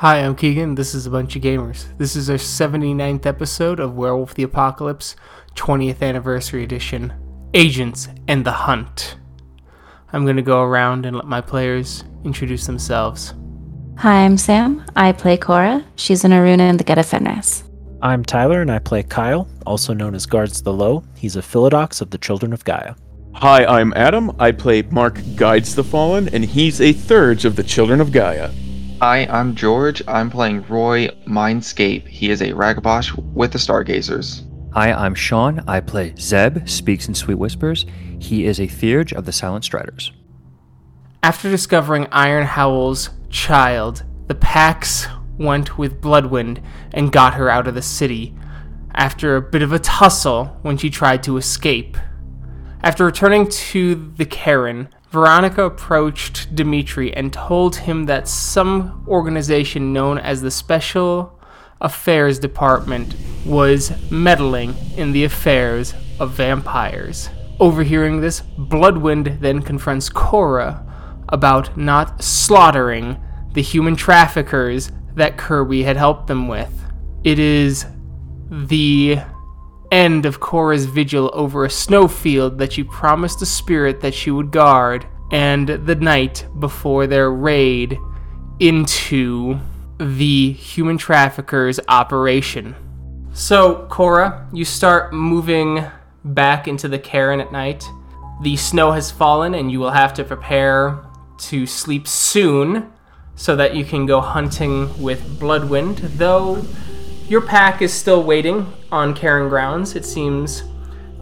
[0.00, 0.74] Hi, I'm Keegan.
[0.74, 1.86] This is a bunch of gamers.
[1.96, 5.16] This is our 79th episode of Werewolf the Apocalypse
[5.54, 7.14] 20th Anniversary Edition
[7.54, 9.16] Agents and the Hunt.
[10.12, 13.32] I'm going to go around and let my players introduce themselves.
[13.96, 14.84] Hi, I'm Sam.
[14.94, 15.82] I play Cora.
[15.94, 17.64] She's an Ahroun in the Get of Fenris.
[18.02, 21.04] I'm Tyler, and I play Kyle, also known as Guards the Low.
[21.16, 22.96] He's a Philodox of the Children of Gaia.
[23.32, 24.30] Hi, I'm Adam.
[24.38, 28.50] I play Mark Guides the Fallen, and he's a Theurge of the Children of Gaia.
[29.02, 30.02] Hi, I'm George.
[30.08, 32.08] I'm playing Roy Mindscape.
[32.08, 34.44] He is a Ragabash with the Stargazers.
[34.72, 35.62] Hi, I'm Sean.
[35.68, 37.84] I play Zeb, speaks in sweet whispers.
[38.18, 40.12] He is a Theurge of the Silent Striders.
[41.22, 46.62] After discovering Iron Howl's child, the packs went with Bloodwind
[46.94, 48.34] and got her out of the city
[48.94, 51.98] after a bit of a tussle when she tried to escape.
[52.82, 60.18] After returning to the caern, Veronica approached Dimitri and told him that some organization known
[60.18, 61.40] as the Special
[61.80, 63.16] Affairs Department
[63.46, 67.30] was meddling in the affairs of vampires.
[67.58, 70.84] Overhearing this, Bloodwind then confronts Cora
[71.30, 73.16] about not slaughtering
[73.54, 76.92] the human traffickers that Kirby had helped them with.
[77.24, 77.86] It is
[78.50, 79.20] the
[79.90, 84.50] end of Cora's vigil over a snowfield that she promised the spirit that she would
[84.50, 87.98] guard, and the night before their raid
[88.60, 89.58] into
[89.98, 92.74] the human traffickers operation.
[93.32, 95.84] So, Cora, you start moving
[96.24, 97.84] back into the caern at night.
[98.42, 100.98] The snow has fallen, and you will have to prepare
[101.38, 102.92] to sleep soon
[103.34, 106.62] so that you can go hunting with Bloodwind, though
[107.28, 109.94] your pack is still waiting on caern grounds.
[109.94, 110.64] It seems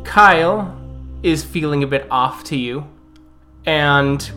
[0.04, 0.80] Kyle
[1.22, 2.86] is feeling a bit off to you,
[3.66, 4.30] and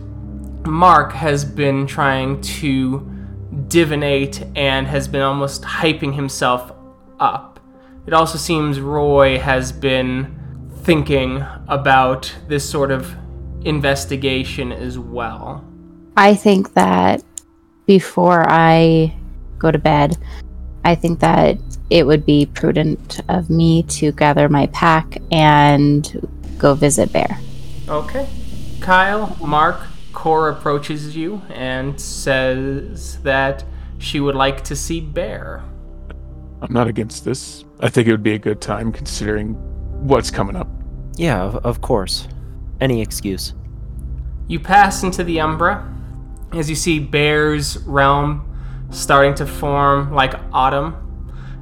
[0.66, 3.10] Mark has been trying to
[3.68, 6.72] divinate and has been almost hyping himself
[7.20, 7.60] up.
[8.06, 10.34] It also seems Roy has been
[10.84, 13.16] thinking about this sort of
[13.66, 15.64] investigation as well.
[16.16, 17.24] I think that
[17.86, 19.16] before I
[19.60, 20.18] go to bed,
[20.88, 21.58] I think that
[21.90, 27.38] it would be prudent of me to gather my pack and go visit Bear.
[27.90, 28.26] Okay.
[28.80, 29.82] Kyle, Mark,
[30.14, 33.66] Cora approaches you and says that
[33.98, 35.62] she would like to see Bear.
[36.62, 37.66] I'm not against this.
[37.82, 39.56] I think it would be a good time considering
[40.08, 40.70] what's coming up.
[41.18, 42.30] Yeah, of, of course.
[42.80, 43.54] Any excuse.
[44.48, 45.94] You pass into the Umbra
[46.54, 48.47] as you see Bear's realm
[48.90, 50.96] starting to form like autumn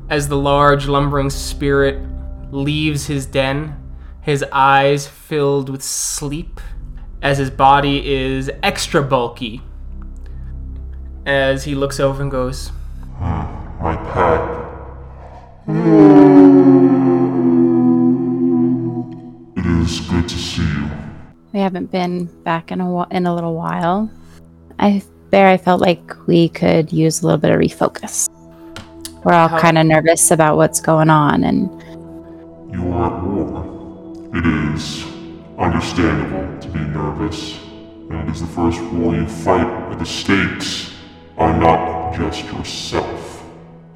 [0.09, 1.99] as the large lumbering spirit
[2.51, 3.75] leaves his den,
[4.21, 6.61] his eyes filled with sleep,
[7.21, 9.61] as his body is extra bulky.
[11.25, 12.69] As he looks over and goes,
[13.17, 13.23] hmm,
[13.81, 14.61] My pack.
[15.65, 16.15] Hmm.
[19.57, 20.89] It is good to see you.
[21.53, 24.09] We haven't been back in a wh- in a little while.
[24.77, 28.29] I Bear, I felt like we could use a little bit of refocus.
[29.23, 31.69] We're all How- kind of nervous about what's going on, and
[32.71, 33.65] You are at war.
[34.33, 35.05] It is
[35.57, 37.59] understandable to be nervous,
[38.09, 40.91] and it is the first war you fight where the stakes
[41.37, 43.43] are not just yourself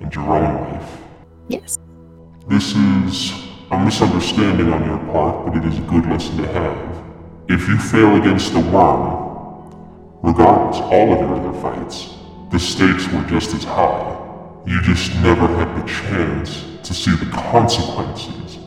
[0.01, 0.97] and your own life.
[1.47, 1.78] yes,
[2.47, 3.34] This is
[3.72, 6.78] a misunderstanding on your part, but it is a good lesson to have.
[7.50, 9.19] If you fail against the Wyrm,
[10.22, 12.16] regardless all of your other fights,
[12.52, 14.16] the stakes were just as high.
[14.66, 18.58] You just never had the chance to see the consequences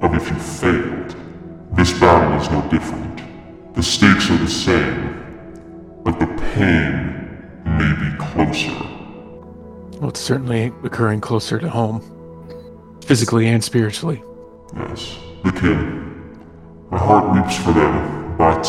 [0.00, 1.16] of if you failed.
[1.72, 3.22] This battle is no different.
[3.74, 8.70] The stakes are the same, but the pain may be closer.
[9.98, 12.00] Well, it's certainly occurring closer to home,
[13.04, 14.22] physically and spiritually.
[14.76, 15.78] Yes, the kid.
[16.90, 18.66] My heart weeps for them, but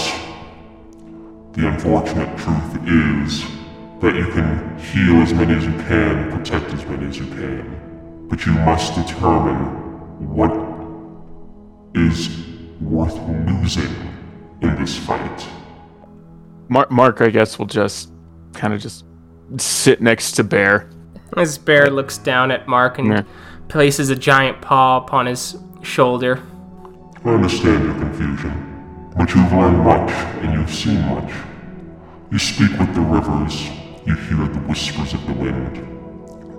[1.54, 3.44] the unfortunate truth is
[4.02, 8.28] that you can heal as many as you can, protect as many as you can,
[8.30, 9.58] but you must determine
[10.36, 10.52] what
[11.96, 12.30] is
[12.82, 13.16] worth
[13.48, 13.94] losing
[14.62, 15.48] in this fight.
[16.70, 18.12] Mark, Mark I guess, will just
[18.54, 19.06] kind of just
[19.58, 20.90] sit next to Bear.
[21.38, 23.22] as Bear looks down at Mark and Yeah.
[23.68, 26.40] places a giant paw upon his shoulder.
[27.26, 28.63] I understand your confusion,
[29.16, 30.12] but you've learned much
[30.42, 31.32] and you've seen much.
[32.32, 33.70] You speak with the rivers,
[34.06, 35.78] you hear the whispers of the wind.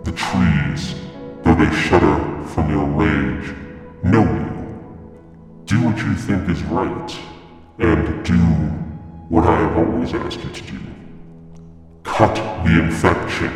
[0.04, 0.94] The trees,
[1.42, 3.54] though they shudder from your rage,
[4.04, 4.54] know you.
[5.66, 7.18] Do what you think is right,
[7.78, 8.38] and do
[9.28, 10.78] what I have always asked you to do.
[12.04, 12.34] Cut
[12.64, 13.52] the infection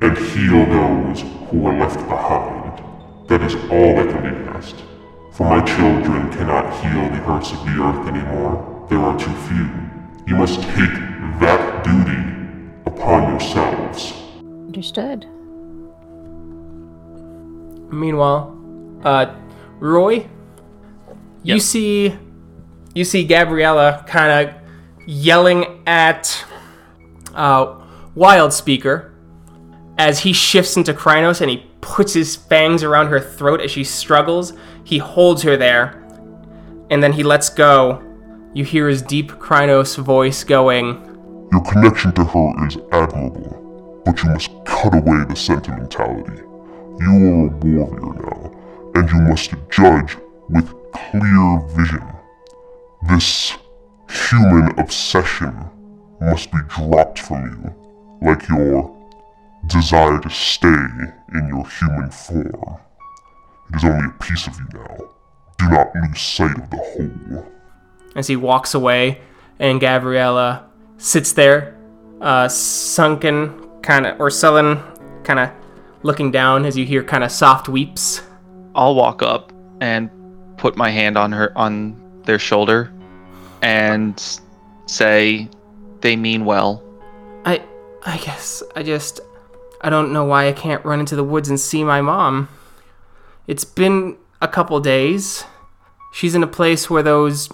[0.00, 1.20] and heal those
[1.50, 2.82] who are left behind.
[3.28, 4.76] That is all that can be asked.
[5.32, 8.86] For my children cannot heal the hurts of the earth anymore.
[8.90, 9.70] There are too few.
[10.26, 10.92] You must take
[11.40, 12.20] that duty
[12.86, 14.12] upon yourselves.
[14.36, 15.26] Understood.
[17.92, 18.56] Meanwhile,
[19.04, 19.34] uh,
[19.78, 20.28] Roy,
[21.42, 22.16] you see,
[22.94, 24.54] you see Gabriella kind of
[25.06, 26.44] yelling at
[27.34, 27.80] uh,
[28.14, 29.14] Wild Speaker
[29.96, 33.84] as he shifts into Crinos and he puts his fangs around her throat as she
[33.84, 34.52] struggles.
[34.90, 36.02] He holds her there,
[36.90, 38.02] and then he lets go.
[38.54, 40.96] You hear his deep Crinos voice going,
[41.52, 46.42] Your connection to her is admirable, but you must cut away the sentimentality.
[46.98, 48.52] You are a warrior now,
[48.96, 50.16] and you must judge
[50.48, 52.02] with clear vision.
[53.10, 53.56] This
[54.28, 55.70] human obsession
[56.20, 58.92] must be dropped from you, like your
[59.68, 60.84] desire to stay
[61.32, 62.80] in your human form.
[63.72, 64.96] It is only a piece of you now.
[65.58, 67.46] Do not lose sight of the whole.
[68.16, 69.20] as he walks away,
[69.58, 70.66] and Gabriella
[70.98, 71.76] sits there,
[72.20, 74.80] uh, sunken, kind of, or sullen,
[75.22, 75.50] kind of
[76.02, 78.22] looking down as you hear kind of soft weeps.
[78.74, 80.10] I'll walk up and
[80.56, 82.92] put my hand on her on their shoulder
[83.62, 84.40] and
[84.86, 85.48] say
[86.00, 86.82] they mean well.
[87.44, 87.62] I,
[88.04, 89.20] I guess I just,
[89.82, 92.48] I don't know why I can't run into the woods and see my mom.
[93.50, 95.42] It's been a couple days.
[96.12, 97.48] She's in a place where those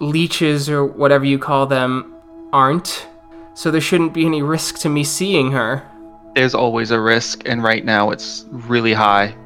[0.00, 2.12] leeches or whatever you call them
[2.52, 3.06] aren't,
[3.54, 5.88] so there shouldn't be any risk to me seeing her.
[6.34, 9.36] There's always a risk, and right now it's really high.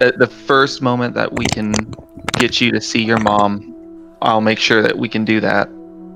[0.00, 1.72] At the first moment that we can
[2.32, 5.68] get you to see your mom, I'll make sure that we can do that.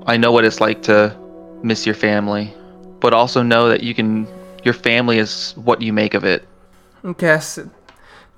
[0.05, 1.17] I know what it's like to
[1.63, 2.53] miss your family,
[2.99, 4.27] but also know that you can.
[4.65, 6.45] Your family is what you make of it.
[7.05, 7.57] I guess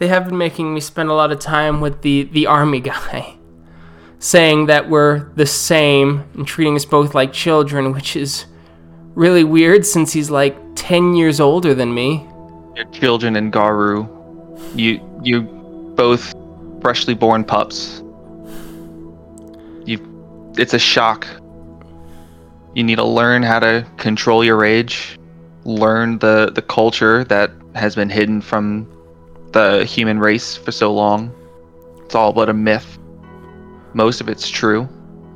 [0.01, 3.35] they have been making me spend a lot of time with the the army guy,
[4.19, 8.47] saying that we're the same and treating us both like children, which is
[9.13, 12.27] really weird since he's like 10 years older than me.
[12.75, 14.09] Your children and Garou,
[14.73, 15.43] you you
[15.95, 16.33] both
[16.81, 18.01] freshly born pups.
[19.85, 19.99] You,
[20.57, 21.27] it's a shock.
[22.73, 25.19] You need to learn how to control your rage,
[25.63, 28.87] learn the the culture that has been hidden from
[29.51, 31.33] the human race for so long.
[32.05, 32.97] It's all but a myth.
[33.93, 34.87] Most of it's true.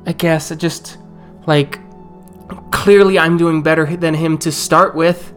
[0.06, 0.98] I guess it just
[1.46, 1.80] like
[2.70, 5.32] clearly I'm doing better than him to start with.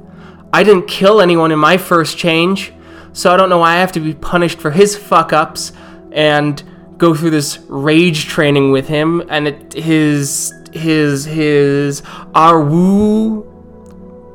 [0.53, 2.73] I didn't kill anyone in my first change,
[3.13, 5.71] so I don't know why I have to be punished for his fuck ups
[6.11, 6.61] and
[6.97, 12.01] go through this rage training with him and it, his his his
[12.33, 13.45] Arwu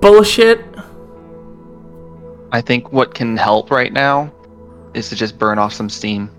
[0.00, 0.73] bullshit.
[2.54, 4.32] I think what can help right now
[4.94, 6.30] is to just burn off some steam.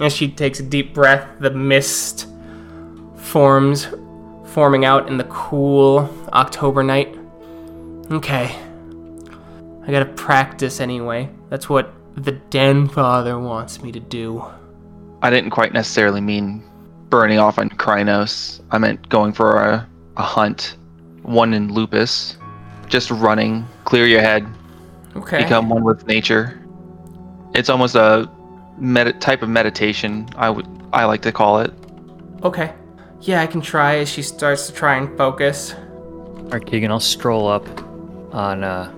[0.00, 2.28] As she takes a deep breath, the mist
[3.16, 3.88] forms,
[4.44, 7.18] forming out in the cool October night.
[8.12, 8.54] Okay.
[9.84, 11.28] I gotta practice anyway.
[11.48, 14.44] That's what the Den Father wants me to do.
[15.22, 16.62] I didn't quite necessarily mean
[17.10, 18.60] burning off on Crinos.
[18.70, 20.76] I meant going for a, a hunt,
[21.22, 22.36] one in Lupus.
[22.86, 24.46] Just running, clear your head,
[25.18, 25.42] Okay.
[25.42, 26.58] become one with nature.
[27.54, 28.30] It's almost a
[28.78, 30.28] med- type of meditation.
[30.36, 31.72] I would I like to call it.
[32.42, 32.72] okay.
[33.20, 35.74] Yeah, I can try as she starts to try and focus.
[35.74, 37.66] Alright, Keegan, I'll stroll up
[38.32, 38.92] on uh,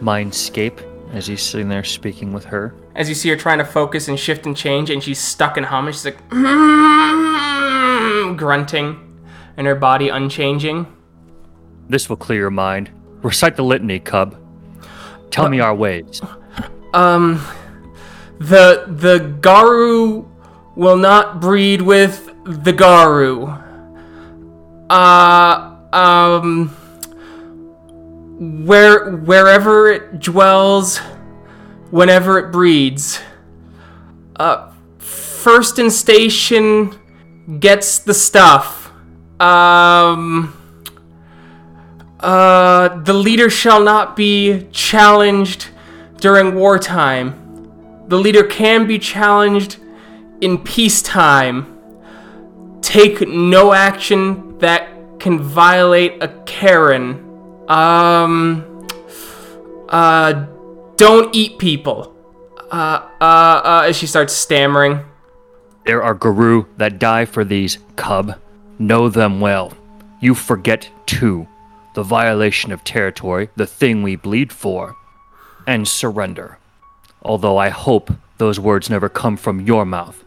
[0.00, 0.80] Mindscape
[1.12, 2.74] as he's sitting there speaking with her.
[2.94, 5.64] As you see her trying to focus and shift and change, and she's stuck in
[5.64, 6.16] hum, and she's like
[8.36, 8.98] grunting,
[9.58, 10.86] and her body unchanging.
[11.88, 12.90] This will clear your mind.
[13.22, 14.36] Recite the litany, cub.
[15.30, 16.20] Tell me our ways.
[16.92, 17.44] Um,
[18.38, 20.28] the the Garou
[20.74, 23.46] will not breed with the Garou.
[24.88, 26.68] Uh, um,
[28.66, 30.98] where wherever it dwells,
[31.90, 33.20] whenever it breeds.
[34.36, 36.98] Uh, first in station
[37.60, 38.90] gets the stuff.
[39.38, 40.59] Um.
[42.20, 45.68] Uh, the leader shall not be challenged
[46.18, 47.34] during wartime.
[48.08, 49.78] The leader can be challenged
[50.40, 51.78] in peacetime.
[52.82, 57.70] Take no action that can violate a caern.
[57.70, 58.86] Um,
[59.88, 60.46] uh,
[60.96, 62.14] don't eat people.
[62.70, 65.00] Uh, uh, uh, as she starts stammering.
[65.86, 68.38] There are Garou that die for these, cub.
[68.78, 69.72] Know them well.
[70.20, 71.48] You forget too.
[71.94, 74.96] The violation of territory, the thing we bleed for,
[75.66, 76.58] and surrender.
[77.22, 80.24] Although I hope those words never come from your mouth.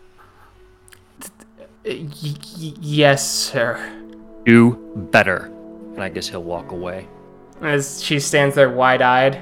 [1.85, 3.77] Y- y- yes, sir.
[4.45, 4.75] Do
[5.11, 5.51] better.
[5.93, 7.07] And I guess he'll walk away.
[7.61, 9.41] As she stands there wide eyed.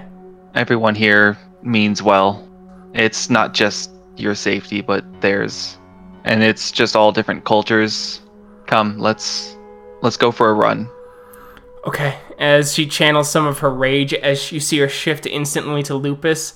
[0.56, 2.48] Everyone here means well.
[2.94, 5.78] It's not just your safety, but theirs.
[6.24, 8.22] And it's just all different cultures.
[8.68, 9.56] Come, let's
[10.02, 10.90] let's go for a run.
[11.86, 15.96] Okay, as she channels some of her rage, as you see her shift instantly to
[15.96, 16.54] lupus,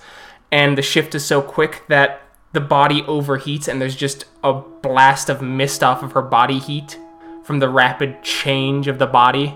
[0.52, 2.22] and the shift is so quick that
[2.54, 7.00] the body overheats, and there's just a blast of mist off of her body heat
[7.44, 9.54] from the rapid change of the body.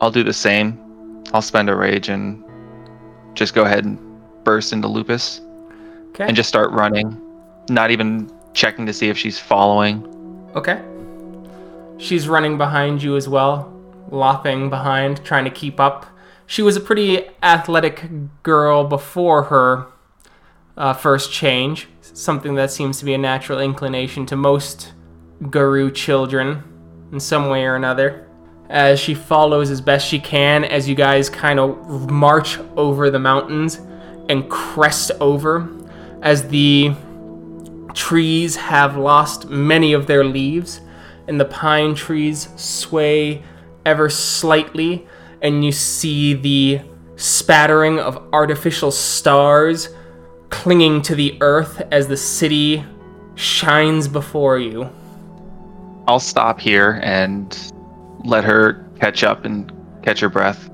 [0.00, 1.22] I'll do the same.
[1.32, 2.44] I'll spend a rage and
[3.34, 3.98] just go ahead and
[4.44, 5.40] burst into lupus
[6.10, 6.24] Okay.
[6.24, 7.20] and just start running.
[7.68, 10.06] Not even checking to see if she's following.
[10.54, 10.80] Okay.
[11.98, 13.72] She's running behind you as well,
[14.10, 16.06] lopping behind, trying to keep up.
[16.46, 18.08] She was a pretty athletic
[18.42, 19.86] girl before her
[20.76, 24.92] uh, first change, something that seems to be a natural inclination to most
[25.50, 26.62] Garou children
[27.12, 28.28] in some way or another.
[28.68, 33.18] As she follows as best she can, as you guys kind of march over the
[33.18, 33.80] mountains
[34.28, 35.68] and crest over,
[36.22, 36.92] as the
[37.94, 40.80] trees have lost many of their leaves,
[41.28, 43.42] and the pine trees sway
[43.86, 45.06] ever slightly,
[45.40, 46.82] and you see the
[47.16, 49.88] spattering of artificial stars
[50.50, 52.84] clinging to the earth as the city
[53.36, 54.90] shines before you.
[56.06, 57.72] I'll stop here and
[58.24, 60.70] let her catch up and catch her breath.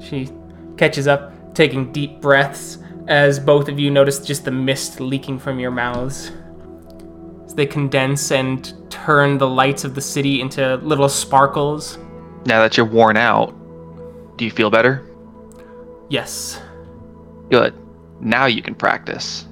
[0.00, 0.28] She
[0.76, 5.58] catches up, taking deep breaths, as both of you notice just the mist leaking from
[5.58, 6.30] your mouths.
[7.48, 11.98] As they condense and turn the lights of the city into little sparkles.
[12.44, 13.54] Now that you're worn out,
[14.36, 15.04] do you feel better?
[16.08, 16.60] Yes.
[17.50, 17.74] Good.
[18.20, 19.46] Now you can practice.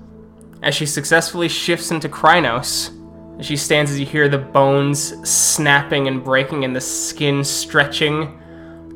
[0.62, 2.91] as she successfully shifts into Crinos.
[3.38, 8.38] As she stands as you hear the bones snapping and breaking and the skin stretching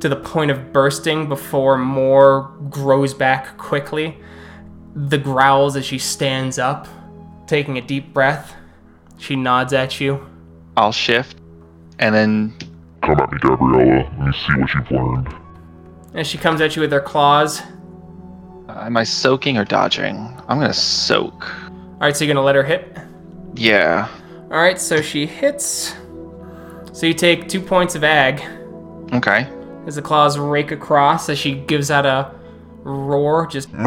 [0.01, 4.19] to the point of bursting before more grows back quickly.
[4.95, 6.89] The growls as she stands up,
[7.47, 8.55] taking a deep breath.
[9.21, 10.27] She nods at you.
[10.77, 11.37] I'll shift
[11.99, 12.55] and then
[13.03, 14.11] Come at me, Gabriella.
[14.19, 15.35] Let me see what you've learned.
[16.15, 17.61] As she comes at you with her claws.
[18.69, 20.17] uh, am I soaking or dodging?
[20.49, 21.45] I'm gonna soak.
[21.95, 22.97] Alright, so you're gonna let her hit?
[23.55, 24.09] Yeah.
[24.51, 25.95] Alright, so she hits.
[26.93, 28.43] So you take two points of ag.
[29.13, 29.47] Okay.
[29.87, 32.33] as the claws rake across as she gives out a
[32.83, 33.79] roar just You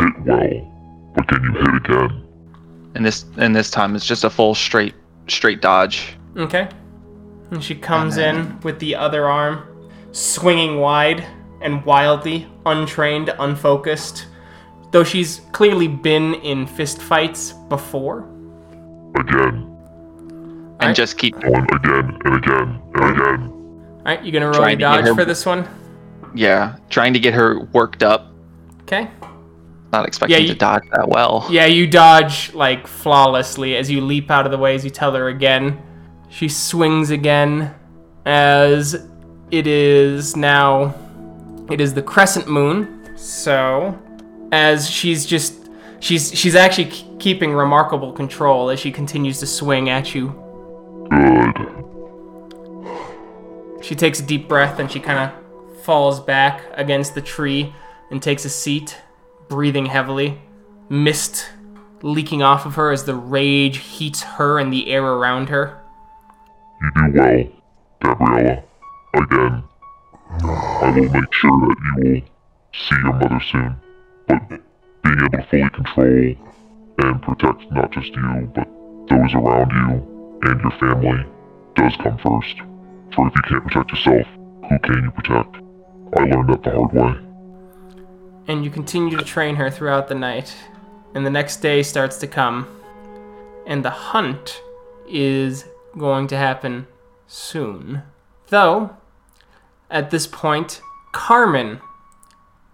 [0.00, 2.27] hit well, but can you hit again?
[2.98, 4.94] And this and this time it's just a full straight
[5.28, 6.16] straight dodge.
[6.36, 6.68] okay
[7.52, 9.62] and she comes in with the other arm
[10.12, 11.24] swinging wide
[11.62, 14.26] and wildly untrained unfocused
[14.90, 18.28] though she's clearly been in fist fights before
[19.16, 19.64] Again.
[20.80, 20.96] And Alright.
[20.96, 23.42] just keep One again and again and again.
[23.50, 25.66] all right you gonna roll Trying your to dodge her- for this one
[26.34, 28.32] yeah, trying to get her worked up.
[28.82, 29.08] okay
[29.92, 31.46] Not expecting you- to dodge that well.
[31.50, 35.12] yeah you dodge like flawlessly as you leap out of the way as you tell
[35.14, 35.80] her again
[36.28, 37.74] she swings again
[38.26, 39.08] as
[39.50, 40.94] it is now
[41.70, 43.98] it is the crescent moon so
[44.52, 45.54] as she's just
[46.00, 50.28] she's she's actually k- keeping remarkable control as she continues to swing at you
[51.10, 51.54] Good.
[53.82, 57.74] she takes a deep breath and she kind of falls back against the tree
[58.10, 58.96] and takes a seat
[59.48, 60.38] breathing heavily
[60.88, 61.50] mist
[62.02, 65.80] leaking off of her as the rage heats her and the air around her
[66.80, 67.44] You do well,
[68.02, 68.62] Gabriella.
[69.14, 69.64] Again.
[70.30, 72.22] I will make sure that you will
[72.72, 73.76] see your mother soon.
[74.28, 76.36] But being able to fully control
[76.98, 78.68] and protect not just you, but
[79.08, 81.26] those around you and your family
[81.74, 82.58] does come first.
[83.14, 84.26] For if you can't protect yourself,
[84.68, 85.56] who can you protect?
[86.18, 87.27] I learned that the hard way.
[88.48, 90.56] And you continue to train her throughout the night.
[91.14, 92.66] And the next day starts to come,
[93.66, 94.62] and the hunt
[95.08, 96.86] is going to happen
[97.26, 98.02] soon.
[98.48, 98.96] Though,
[99.90, 100.80] at this point,
[101.12, 101.80] Carmen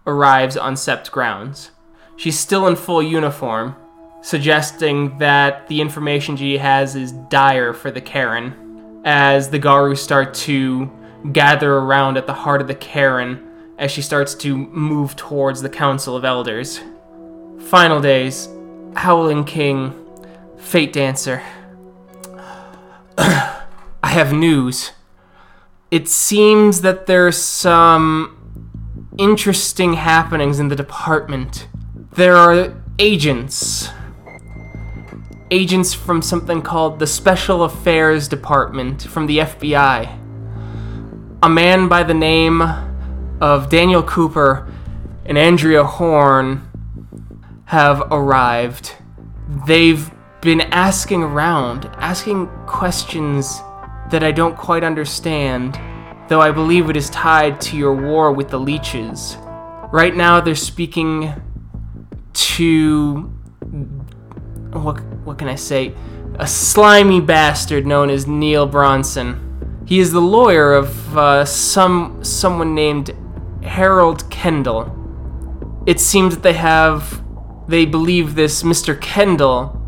[0.07, 1.71] arrives on Sept grounds.
[2.17, 3.77] She's still in full uniform,
[4.23, 10.35] suggesting that the information she has is dire for the caern, as the Garou start
[10.35, 10.91] to
[11.33, 15.69] gather around at the heart of the caern as she starts to move towards the
[15.69, 16.81] Council of Elders.
[17.59, 18.49] Final days,
[18.95, 19.93] Howling King,
[20.59, 21.43] Fate Dancer.
[23.19, 23.65] I
[24.03, 24.93] have news.
[25.91, 28.37] it seems that there's some
[29.19, 31.69] interesting happenings in the department.
[32.13, 33.89] There are agents.
[35.51, 40.19] Agents from something called the Special Affairs Department from the FBI.
[41.43, 42.61] A man by the name
[43.41, 44.73] of Daniel Cooper
[45.27, 46.69] and Andrea Horn
[47.67, 48.95] have arrived.
[49.67, 50.11] They've
[50.41, 53.61] been asking around, asking questions
[54.11, 55.79] that I don't quite understand,
[56.29, 59.37] though I believe it is tied to your war with the leeches.
[59.91, 61.33] Right now, they're speaking
[62.33, 63.23] to.
[64.73, 65.95] What, what can I say?
[66.39, 69.41] A slimy bastard known as Neil Bronson.
[69.87, 73.15] He is the lawyer of uh, some someone named
[73.65, 74.93] Harold Kendall.
[75.87, 77.23] It seems that they have
[77.67, 79.01] they believe this Mr.
[79.01, 79.81] Kendall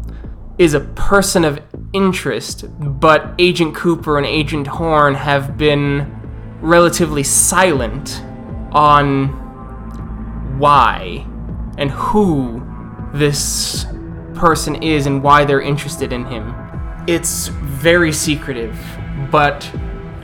[0.58, 1.60] is a person of
[1.92, 6.10] interest, but Agent Cooper and Agent Horn have been
[6.60, 8.22] relatively silent
[8.72, 9.28] on
[10.58, 11.26] why
[11.76, 12.62] and who
[13.12, 13.84] this
[14.34, 16.54] person is and why they're interested in him.
[17.06, 18.78] It's very secretive,
[19.30, 19.70] but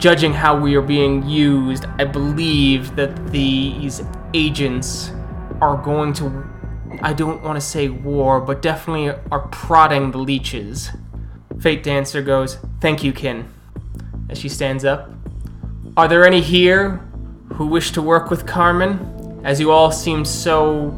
[0.03, 4.01] judging how we are being used, I believe that these
[4.33, 5.13] agents
[5.61, 6.45] are going to
[7.01, 10.89] I don't want to say war, but definitely are prodding the leeches.
[11.61, 13.49] Fate Dancer goes, Thank you, Kin.
[14.29, 15.09] As she stands up.
[15.95, 16.97] Are there any here
[17.53, 19.41] who wish to work with Carmen?
[19.45, 20.89] As you all seem so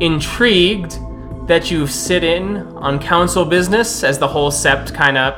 [0.00, 0.98] intrigued
[1.46, 5.36] that you sit in on council business as the whole sept kind of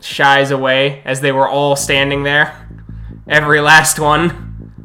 [0.00, 2.59] shies away as they were all standing there.
[3.30, 4.84] Every last one.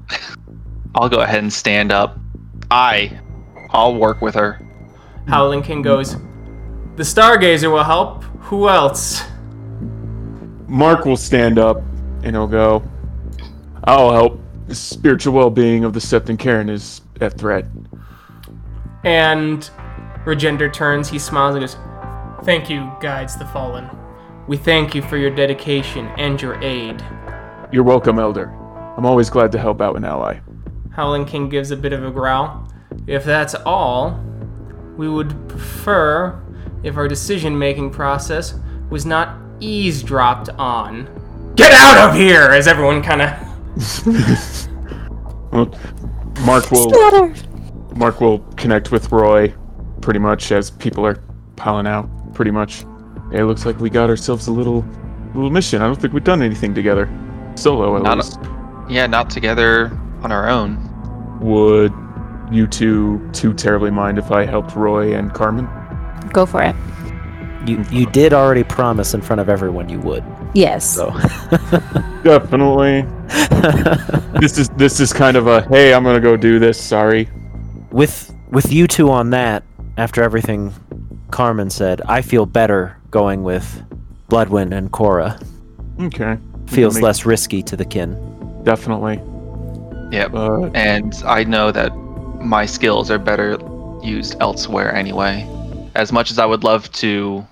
[0.93, 2.19] I'll go ahead and stand up.
[2.69, 3.19] I,
[3.71, 4.61] I'll work with her.
[5.27, 6.15] Howling King goes,
[6.95, 8.23] The Stargazer will help.
[8.41, 9.23] Who else?
[10.67, 11.77] Mark will stand up
[12.23, 12.83] and he'll go,
[13.83, 14.39] I'll help.
[14.67, 17.65] The spiritual well being of the Septon caern is at threat.
[19.03, 19.67] And
[20.23, 21.77] Regender turns, he smiles and goes,
[22.45, 23.89] Thank you, Guides the Fallen.
[24.47, 27.03] We thank you for your dedication and your aid.
[27.71, 28.49] You're welcome, Elder.
[28.97, 30.39] I'm always glad to help out an ally.
[30.91, 32.71] Howling King gives a bit of a growl.
[33.07, 34.19] If that's all,
[34.97, 36.41] we would prefer
[36.83, 38.53] if our decision making process
[38.89, 41.09] was not eavesdropped on.
[41.55, 42.43] Get out of here!
[42.51, 43.29] As everyone kind of.
[46.45, 47.33] Mark will
[47.95, 49.53] Mark will connect with Roy
[50.01, 51.15] pretty much as people are
[51.55, 52.09] piling out.
[52.33, 52.85] Pretty much.
[53.31, 54.85] It looks like we got ourselves a little
[55.33, 55.81] little mission.
[55.81, 57.09] I don't think we've done anything together.
[57.55, 58.39] Solo at Not least.
[58.89, 60.79] Yeah, not together on our own.
[61.41, 61.93] Would
[62.51, 65.67] you two too terribly mind if I helped Roy and Carmen?
[66.31, 66.75] Go for it.
[67.67, 70.23] You you did already promise in front of everyone you would.
[70.53, 70.85] Yes.
[70.87, 71.09] So
[72.23, 73.01] Definitely.
[74.39, 76.79] this is this is kind of a hey, I'm gonna go do this.
[76.79, 77.27] Sorry.
[77.91, 79.63] with with you two on that,
[79.97, 80.73] after everything
[81.31, 83.83] Carmen said, I feel better going with
[84.29, 85.39] Bloodwind and Cora.
[85.99, 86.37] Okay.
[86.67, 88.17] Feels Make- less risky to the kin.
[88.63, 89.21] Definitely.
[90.11, 90.31] Yep.
[90.31, 91.89] But And I know that
[92.41, 93.57] my skills are better
[94.03, 95.47] used elsewhere anyway.
[95.95, 97.45] As much as I would love to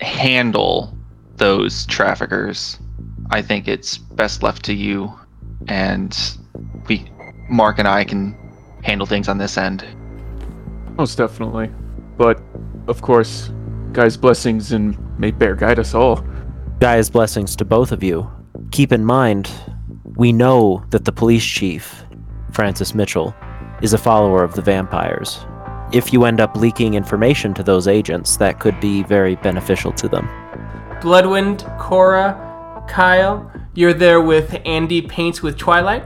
[0.00, 0.96] handle
[1.36, 2.78] those traffickers,
[3.30, 5.12] I think it's best left to you
[5.68, 6.16] and
[6.88, 7.08] we
[7.48, 8.36] Mark and I can
[8.82, 9.84] handle things on this end.
[10.96, 11.70] most definitely.
[12.16, 12.40] But
[12.88, 13.50] of course,
[13.92, 16.24] guys' blessings and may bear guide us all.
[16.80, 18.30] Guy's blessings to both of you.
[18.70, 19.50] Keep in mind,
[20.16, 22.04] we know that the police chief,
[22.52, 23.34] Francis Mitchell,
[23.82, 25.44] is a follower of the vampires.
[25.92, 30.08] If you end up leaking information to those agents, that could be very beneficial to
[30.08, 30.28] them.
[31.00, 36.04] Bloodwind, Cora, Kyle, you're there with Andy Paints with Twilight.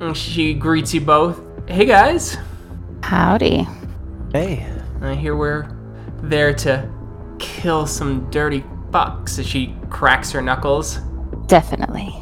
[0.00, 1.40] And she greets you both.
[1.66, 2.36] Hey guys,
[3.02, 3.66] Howdy.
[4.32, 4.66] Hey,
[5.00, 5.74] I hear we're
[6.22, 6.90] there to
[7.38, 11.00] kill some dirty fucks as she cracks her knuckles.
[11.48, 12.14] Definitely.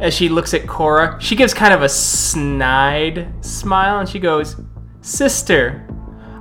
[0.00, 4.56] As she looks at Cora, she gives kind of a snide smile and she goes,
[5.02, 5.86] Sister,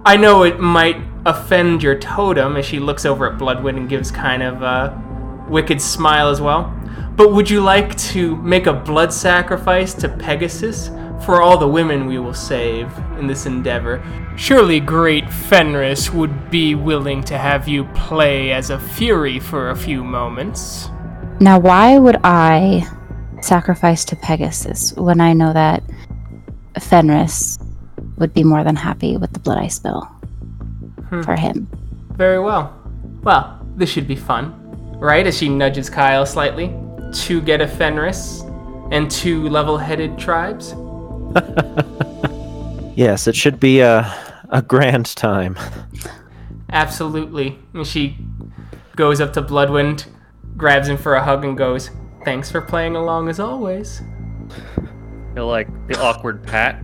[0.05, 4.11] I know it might offend your totem as she looks over at Bloodwind and gives
[4.11, 6.73] kind of a wicked smile as well.
[7.15, 10.89] But would you like to make a blood sacrifice to Pegasus
[11.25, 14.03] for all the women we will save in this endeavor?
[14.35, 19.75] Surely great Fenris would be willing to have you play as a fury for a
[19.75, 20.89] few moments.
[21.43, 22.89] Now, why would I
[23.41, 25.83] sacrifice to Pegasus when I know that
[26.79, 27.59] Fenris
[28.17, 30.03] would be more than happy with the blood I spill
[31.09, 31.21] hmm.
[31.23, 31.67] for him?
[32.11, 32.73] Very well.
[33.23, 34.53] Well, this should be fun,
[34.99, 35.27] right?
[35.27, 36.73] As she nudges Kyle slightly
[37.25, 38.43] to get a Fenris
[38.91, 40.73] and two level headed tribes.
[42.95, 44.13] Yes, it should be a,
[44.49, 45.57] a grand time.
[46.71, 47.57] Absolutely.
[47.73, 48.15] And she
[48.95, 50.05] goes up to Bloodwind,
[50.57, 51.89] grabs him for a hug, and goes,
[52.25, 54.01] Thanks for playing along as always.
[55.35, 56.83] You're like the awkward pat.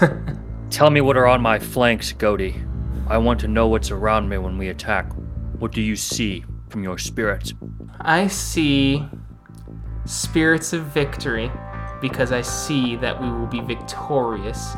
[0.70, 2.62] Tell me what are on my flanks, Goaty.
[3.08, 5.10] I want to know what's around me when we attack.
[5.58, 7.54] What do you see from your spirits?
[8.00, 9.04] I see
[10.04, 11.50] spirits of victory
[12.00, 14.74] because I see that we will be victorious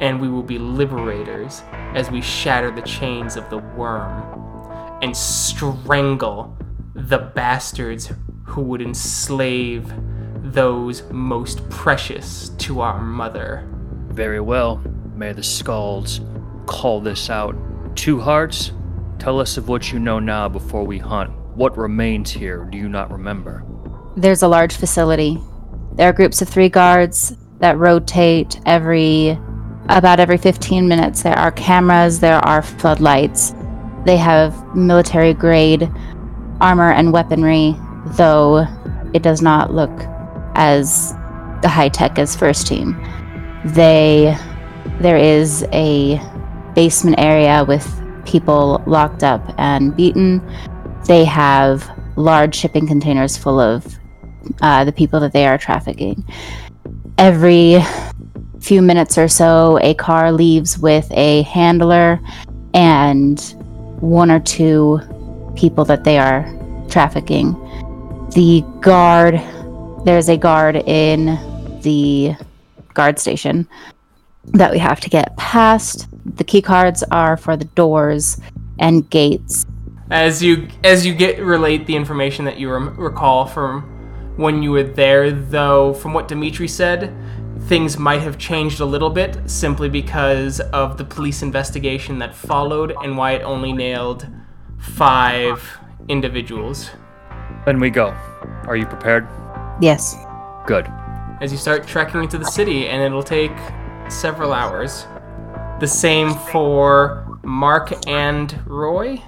[0.00, 1.62] and we will be liberators
[1.94, 6.56] as we shatter the chains of the Wyrm and strangle
[6.94, 8.12] the bastards
[8.44, 9.92] who would enslave
[10.42, 13.66] those most precious to our mother.
[14.08, 14.82] Very well.
[15.14, 16.20] May the skulls
[16.66, 17.56] call this out.
[17.96, 18.72] Two hearts,
[19.18, 21.30] tell us of what you know now before we hunt.
[21.54, 23.64] What remains here do you not remember?
[24.16, 25.38] There's a large facility.
[25.94, 29.38] There are groups of three guards that rotate every
[29.88, 31.22] about every 15 minutes.
[31.22, 33.54] There are cameras, there are floodlights.
[34.04, 35.90] They have military grade
[36.62, 37.74] armor and weaponry,
[38.16, 38.66] though
[39.12, 39.90] it does not look
[40.54, 41.14] as
[41.68, 42.96] high tech as first team.
[43.64, 44.36] They
[45.00, 46.20] there is a
[46.74, 47.86] basement area with
[48.24, 50.40] people locked up and beaten.
[51.06, 53.98] They have large shipping containers full of
[54.60, 56.24] uh, the people that they are trafficking.
[57.18, 57.78] Every
[58.60, 62.20] few minutes or so, a car leaves with a handler
[62.74, 63.40] and
[64.00, 65.00] one or two
[65.56, 66.46] people that they are
[66.88, 67.52] trafficking.
[68.34, 69.40] The guard,
[70.04, 71.38] there's a guard in
[71.82, 72.34] the
[72.94, 73.68] guard station
[74.44, 76.08] that we have to get past.
[76.36, 78.40] The key cards are for the doors
[78.78, 79.64] and gates.
[80.10, 83.82] As you as you get relate the information that you rem- recall from
[84.36, 87.14] when you were there, though, from what Dimitri said,
[87.62, 92.94] things might have changed a little bit simply because of the police investigation that followed
[93.02, 94.26] and why it only nailed
[94.82, 96.90] five individuals.
[97.64, 98.08] Then we go.
[98.66, 99.26] Are you prepared?
[99.80, 100.16] Yes.
[100.66, 100.86] Good.
[101.40, 103.52] As you start trekking into the city, and it'll take
[104.08, 105.06] several hours.
[105.80, 109.22] The same for Mark and Roy.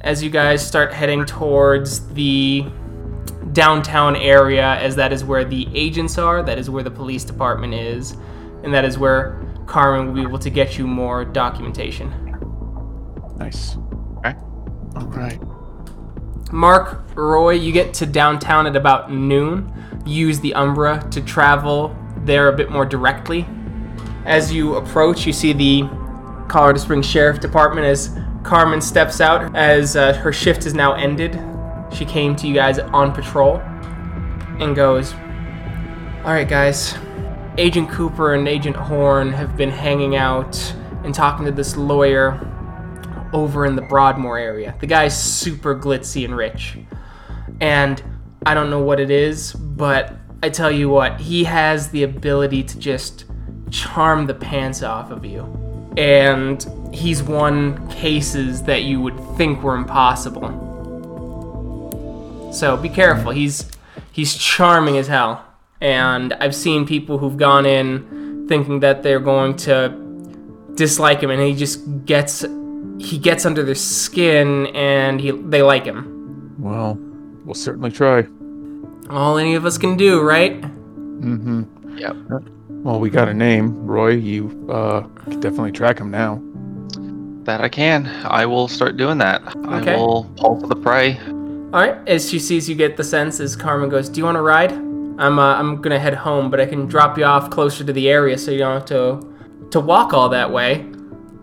[0.00, 2.64] As you guys start heading towards the
[3.52, 7.74] downtown area, as that is where the agents are, that is where the police department
[7.74, 8.16] is,
[8.62, 12.12] and that is where Carmen will be able to get you more documentation.
[13.38, 13.76] Nice.
[15.00, 15.40] All right.
[16.52, 19.72] Mark, Roy, you get to downtown at about noon.
[20.04, 23.46] Use the Umbra to travel there a bit more directly.
[24.26, 25.82] As you approach, you see the
[26.48, 31.40] Colorado Springs Sheriff Department as Carmen steps out as uh, her shift is now ended.
[31.92, 33.56] She came to you guys on patrol
[34.58, 35.14] and goes,
[36.24, 36.94] All right, guys.
[37.56, 42.49] Agent Cooper and Agent Horn have been hanging out and talking to this lawyer
[43.32, 44.74] over in the Broadmoor area.
[44.80, 46.78] The guy's super glitzy and rich.
[47.60, 48.02] And
[48.46, 52.62] I don't know what it is, but I tell you what, he has the ability
[52.64, 53.26] to just
[53.70, 55.42] charm the pants off of you.
[55.96, 60.68] And he's won cases that you would think were impossible.
[62.52, 63.32] So be careful.
[63.32, 63.70] He's
[64.12, 65.44] he's charming as hell.
[65.80, 69.94] And I've seen people who've gone in thinking that they're going to
[70.74, 72.44] dislike him and he just gets
[73.00, 76.54] he gets under their skin and he they like him.
[76.58, 76.98] Well,
[77.44, 78.26] we'll certainly try.
[79.08, 80.60] All any of us can do, right?
[80.60, 81.98] Mm-hmm.
[81.98, 82.16] Yep.
[82.68, 84.10] Well, we got a name, Roy.
[84.10, 86.42] You uh, can definitely track him now.
[87.44, 88.06] That I can.
[88.24, 89.42] I will start doing that.
[89.56, 89.94] Okay.
[89.94, 91.18] I will pull for the prey.
[91.18, 91.96] All right.
[92.06, 94.72] As she sees you get the sense, as Carmen goes, "Do you want to ride?
[94.72, 98.08] I'm uh, I'm gonna head home, but I can drop you off closer to the
[98.10, 100.86] area so you don't have to to walk all that way."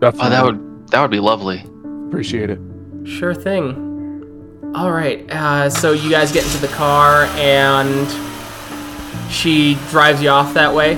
[0.00, 0.26] Definitely.
[0.26, 1.64] Oh, that would that would be lovely.
[2.08, 2.58] appreciate it.
[3.04, 4.72] Sure thing.
[4.74, 5.28] All right.
[5.30, 8.06] Uh, so you guys get into the car and
[9.30, 10.94] she drives you off that way.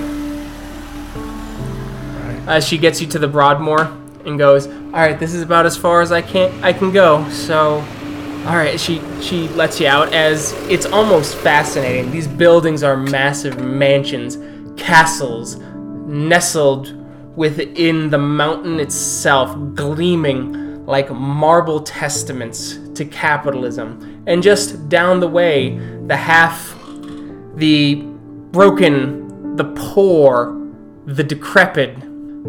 [2.47, 3.91] As she gets you to the Broadmoor
[4.25, 7.27] and goes, "All right, this is about as far as I can I can go."
[7.29, 7.75] So,
[8.45, 12.11] all right, she she lets you out as it's almost fascinating.
[12.11, 14.37] These buildings are massive mansions,
[14.75, 15.57] castles,
[16.07, 16.93] nestled
[17.35, 24.23] within the mountain itself, gleaming like marble testaments to capitalism.
[24.27, 26.75] And just down the way, the half,
[27.55, 27.95] the
[28.51, 30.57] broken, the poor,
[31.05, 31.97] the decrepit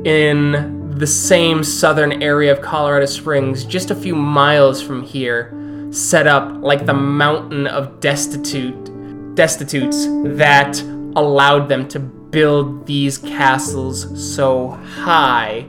[0.04, 5.56] in the same southern area of Colorado Springs, just a few miles from here,
[5.90, 8.90] set up like the mountain of destitute
[9.34, 10.80] destitutes that
[11.16, 11.98] allowed them to
[12.32, 15.66] build these castles so high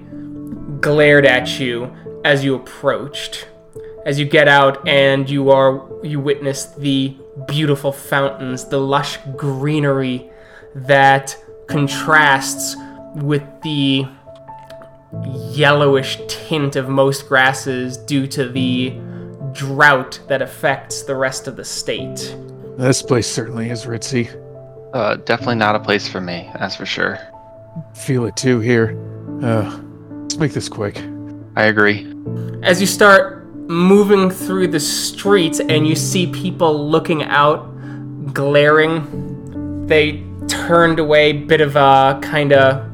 [0.79, 1.93] glared at you
[2.25, 3.47] as you approached.
[4.05, 7.15] As you get out and you are you witness the
[7.47, 10.29] beautiful fountains, the lush greenery
[10.75, 12.75] that contrasts
[13.15, 14.05] with the
[15.51, 18.89] yellowish tint of most grasses due to the
[19.51, 22.35] drought that affects the rest of the state.
[22.77, 24.42] This place certainly is ritzy.
[24.93, 27.17] Uh, definitely not a place for me, that's for sure.
[27.95, 28.95] Feel it too here.
[29.41, 29.79] Uh,
[30.21, 31.01] let's make this quick.
[31.55, 32.13] I agree.
[32.61, 37.65] As you start moving through the streets and you see people looking out,
[38.33, 42.89] glaring, they turned away, bit of a kind of.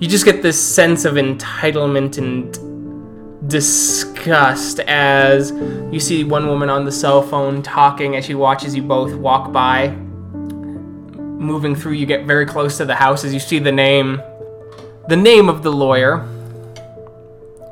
[0.00, 5.52] You just get this sense of entitlement and disgust as
[5.92, 9.52] you see one woman on the cell phone talking as she watches you both walk
[9.52, 9.96] by.
[11.34, 14.22] Moving through, you get very close to the house as you see the name.
[15.08, 16.26] The name of the lawyer.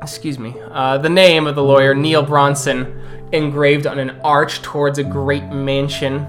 [0.01, 0.53] Excuse me.
[0.71, 5.45] Uh, the name of the lawyer, Neil Bronson, engraved on an arch towards a great
[5.45, 6.27] mansion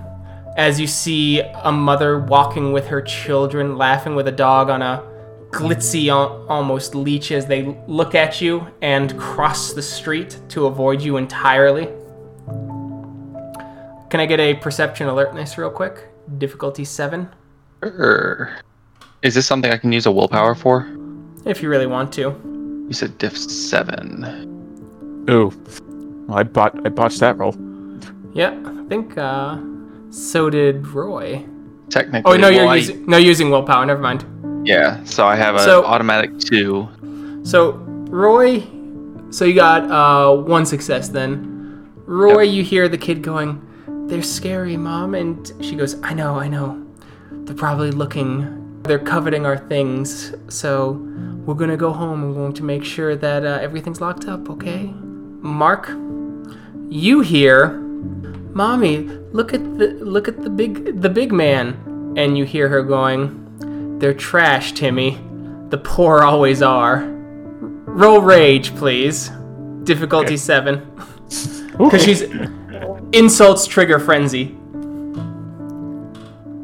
[0.57, 5.03] as you see a mother walking with her children, laughing with a dog on a
[5.51, 6.11] glitzy,
[6.49, 11.88] almost leech as they look at you and cross the street to avoid you entirely.
[14.11, 16.09] Can I get a perception alertness real quick?
[16.38, 17.28] Difficulty 7,
[17.82, 18.60] Err.
[19.22, 20.88] Is this something I can use a willpower for?
[21.46, 22.22] if you really want to.
[22.88, 25.26] You said diff 7.
[25.30, 25.52] Ooh.
[26.26, 27.54] Well, I bot I botched that roll.
[28.32, 29.58] Yeah, I think uh,
[30.10, 31.44] so did Roy.
[31.90, 32.32] Technically.
[32.32, 33.84] Oh no, you're well, I- using no using willpower.
[33.84, 34.24] Never mind.
[34.66, 37.42] Yeah, so I have an So- automatic 2.
[37.44, 37.72] So
[38.08, 38.62] Roy,
[39.30, 41.92] so you got uh, one success then.
[42.06, 43.60] Roy, you hear the kid going,
[44.14, 46.81] "They're scary, mom," and she goes, "I know, I know.
[47.33, 48.81] They're probably looking.
[48.85, 50.33] They're coveting our things.
[50.46, 51.03] So
[51.44, 52.22] we're gonna go home.
[52.22, 54.48] and We're going to make sure that uh, everything's locked up.
[54.48, 54.94] Okay?"
[55.42, 55.88] Mark,
[56.88, 57.70] you hear,
[58.62, 58.98] "Mommy,
[59.33, 61.74] look at the look at the big the big man,"
[62.16, 65.18] and you hear her going, "They're trash, Timmy.
[65.70, 67.03] The poor always are."
[67.87, 69.33] Roll rage, please.
[69.83, 70.83] Difficulty seven.
[71.77, 72.22] Because she's
[73.14, 74.55] insults trigger frenzy.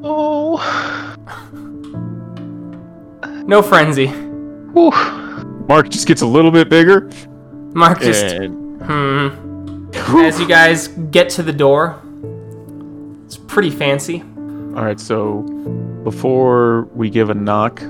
[0.03, 1.17] Oh.
[3.47, 4.07] No frenzy.
[4.07, 4.91] Whew.
[5.69, 7.11] Mark just gets a little bit bigger.
[7.75, 9.91] Mark just and hmm.
[10.19, 12.01] As you guys get to the door,
[13.27, 14.23] it's pretty fancy.
[14.23, 15.43] all right, so
[16.05, 17.81] before we give a knock,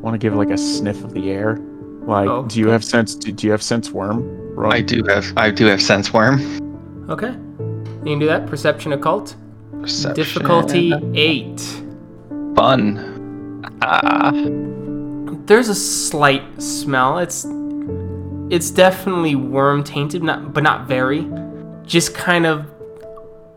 [0.00, 1.58] want to give like a sniff of the air.
[2.06, 2.44] Like, Oh.
[2.44, 3.14] do you have sense?
[3.14, 4.22] Do, do you have sense Wyrm?
[4.56, 4.68] Roy?
[4.70, 6.38] I do have I do have sense Wyrm.
[7.08, 7.34] Okay,
[8.04, 8.46] you can do that.
[8.46, 9.36] Perception occult.
[9.80, 10.14] Perception.
[10.14, 11.60] Difficulty eight.
[12.54, 13.64] Fun.
[13.82, 14.32] Ah.
[15.46, 17.18] There's a slight smell.
[17.18, 17.46] It's
[18.50, 21.28] it's definitely Wyrm tainted, not but not very.
[21.84, 22.66] Just kind of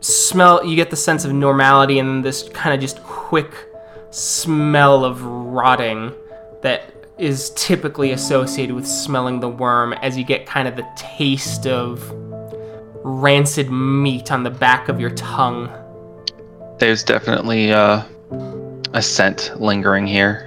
[0.02, 0.66] smell.
[0.66, 3.54] You get the sense of normality, and this kind of just quick
[4.10, 6.14] smell of rotting
[6.62, 9.98] that is typically associated with smelling the Wyrm.
[10.02, 12.00] As you get kind of the taste of
[13.08, 15.70] rancid meat on the back of your tongue.
[16.78, 18.04] There's definitely uh,
[18.94, 20.44] a scent lingering here.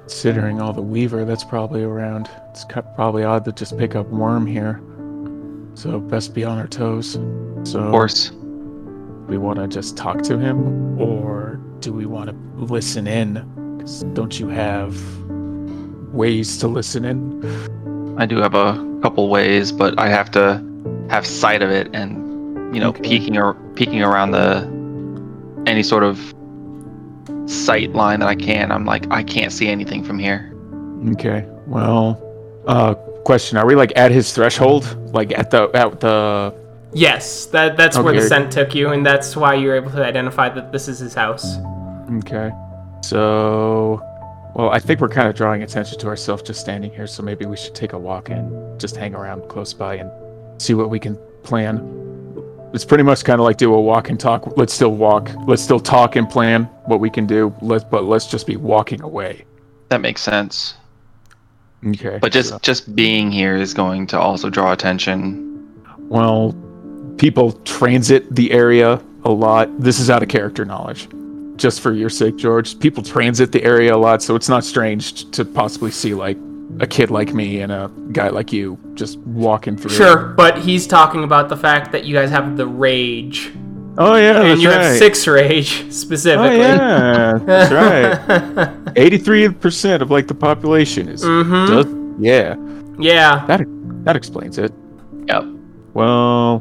[0.00, 2.64] Considering all the weaver that's probably around, it's
[2.96, 4.80] probably odd to just pick up Wyrm here.
[5.74, 7.12] So best be on our toes.
[7.64, 8.32] So Of course.
[9.28, 13.78] we want to just talk to him, or do we want to listen in?
[13.78, 15.00] 'Cause don't you have
[16.12, 18.14] ways to listen in?
[18.18, 20.62] I do have a couple ways, but I have to
[21.12, 23.02] have sight of it and you know Okay.
[23.02, 24.52] peeking or peeking around the
[25.70, 26.16] any sort of
[27.46, 28.72] sight line that I can.
[28.72, 30.40] I'm like I can't see anything from here.
[31.12, 31.46] Okay.
[31.66, 32.18] Well,
[32.66, 32.94] uh,
[33.24, 34.84] question: Are we like at his threshold?
[35.12, 36.54] Like at the at the?
[36.94, 40.48] Yes, that that's where the scent took you, and that's why you're able to identify
[40.48, 41.56] that this is his house.
[42.20, 42.50] Okay.
[43.02, 44.00] So,
[44.54, 47.06] well, I think we're kind of drawing attention to ourselves just standing here.
[47.06, 50.10] So maybe we should take a walk and just hang around close by and
[50.62, 51.98] see what we can plan.
[52.72, 54.56] It's pretty much kind of like do a walk and talk.
[54.56, 55.30] Let's still walk.
[55.46, 57.54] Let's still talk and plan what we can do.
[57.60, 59.44] Let's but let's just be walking away.
[59.90, 60.74] That makes sense.
[61.86, 62.18] Okay.
[62.20, 65.48] But just so- just being here is going to also draw attention.
[66.08, 66.54] Well,
[67.18, 69.68] people transit the area a lot.
[69.80, 71.08] This is out of character knowledge.
[71.56, 72.78] Just for your sake, George.
[72.78, 76.38] People transit the area a lot, so it's not strange to possibly see like
[76.80, 79.90] a kid like me and a guy like you just walking through.
[79.90, 83.52] Sure, but he's talking about the fact that you guys have the rage
[83.98, 84.80] Oh yeah, and that's you right.
[84.80, 86.58] have six rage Oh specifically.
[86.58, 88.70] yeah, that's right.
[88.96, 91.22] Eighty-three percent of like the population is.
[91.22, 91.66] mm-hmm.
[91.74, 91.86] Does,
[92.18, 92.56] yeah,
[92.98, 93.44] Yeah.
[93.46, 93.60] that
[94.04, 94.72] that explains it.
[95.28, 95.44] Yep.
[95.92, 96.60] Well,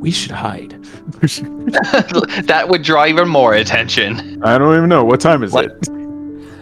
[0.00, 0.70] we should hide.
[1.22, 4.42] that would draw even more attention.
[4.42, 5.66] I don't even know what time is What?
[5.66, 5.88] it.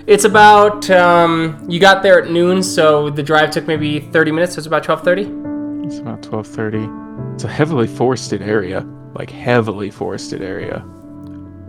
[0.06, 4.54] It's about um you got there at noon, so the drive took maybe 30 minutes,
[4.54, 5.84] so it's about 12:30.
[5.86, 6.88] It's about twelve thirty.
[7.34, 8.80] It's a heavily forested area,
[9.14, 10.84] like heavily forested area.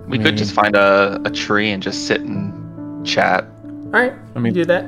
[0.07, 3.45] We could just find a, a tree and just sit and chat.
[3.65, 4.13] All right.
[4.35, 4.85] I mean- do that.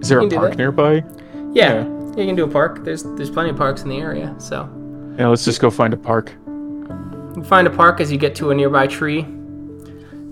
[0.00, 0.56] Is there a park that.
[0.58, 1.04] nearby?
[1.52, 1.84] Yeah.
[2.16, 2.82] You can do a park.
[2.84, 4.68] There's there's plenty of parks in the area, so
[5.18, 6.32] Yeah, let's just go find a park.
[6.46, 9.22] you find a park as you get to a nearby tree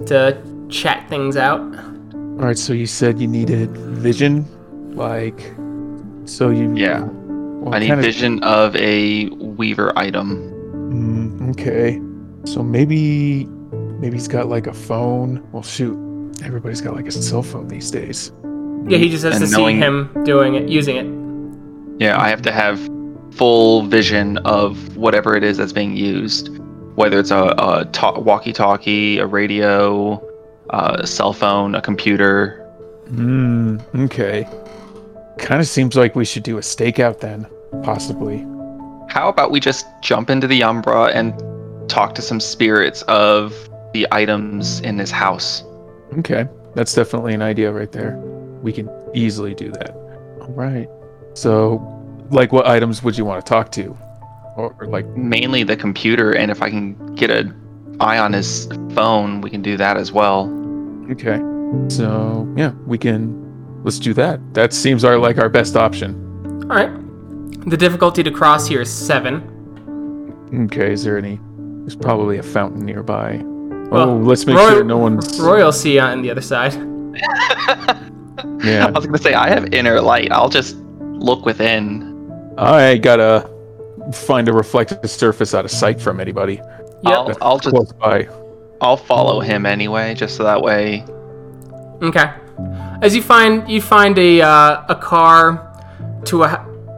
[0.07, 1.61] to chat things out.
[2.39, 4.47] All right, so you said you needed vision,
[4.95, 5.53] like,
[6.25, 6.73] so you.
[6.77, 7.01] Yeah.
[7.03, 10.53] Well, I need kinda- vision of a weaver item.
[10.93, 12.01] Mm, okay,
[12.45, 13.47] so maybe,
[14.01, 15.43] maybe he's got like a phone.
[15.51, 15.99] Well, shoot,
[16.45, 18.31] everybody's got like a cell phone these days.
[18.87, 21.07] Yeah, he just has And to knowing- see him doing it, using it.
[22.05, 22.79] Yeah, I have to have
[23.33, 26.51] full vision of whatever it is that's being used,
[26.95, 30.23] whether it's a, a ta- walkie-talkie, a radio,
[30.71, 32.65] uh, a cell phone, a computer.
[33.09, 33.79] Hmm.
[33.95, 34.47] Okay.
[35.39, 37.47] Kind of seems like we should do a stakeout then,
[37.83, 38.39] possibly.
[39.09, 41.33] How about we just jump into the Umbra and
[41.89, 43.55] talk to some spirits of
[43.95, 45.63] the items in this house?
[46.19, 48.17] Okay, that's definitely an idea right there.
[48.63, 49.93] We can easily do that.
[50.41, 50.89] All right.
[51.35, 51.77] So,
[52.31, 53.97] like, what items would you want to talk to,
[54.57, 55.07] or, or like?
[55.17, 57.55] Mainly the computer, and if I can get an
[58.01, 60.49] eye on his phone, we can do that as well.
[61.11, 61.39] Okay.
[61.89, 63.47] So yeah, we can.
[63.85, 64.41] Let's do that.
[64.55, 66.15] That seems our like our best option.
[66.71, 66.91] All right.
[67.71, 69.43] The difficulty to cross here is seven.
[70.67, 70.93] Okay.
[70.93, 71.41] Is there any?
[71.81, 73.41] There's probably a fountain nearby.
[73.91, 75.41] Well, oh, let's make Roy- sure no one's.
[75.41, 76.75] Royal will see you on the other side.
[78.63, 78.87] Yeah.
[78.87, 80.31] I was gonna say I have inner light.
[80.33, 82.55] I'll just look within.
[82.59, 83.49] I gotta
[84.13, 86.55] find a reflective surface out of sight from anybody.
[86.55, 86.65] Yep.
[87.07, 88.29] I'll, I'll just Close by.
[88.81, 91.05] I'll follow him anyway, just so that way.
[92.03, 92.33] Okay.
[93.03, 95.65] As you find you find a uh, a car
[96.27, 96.49] to a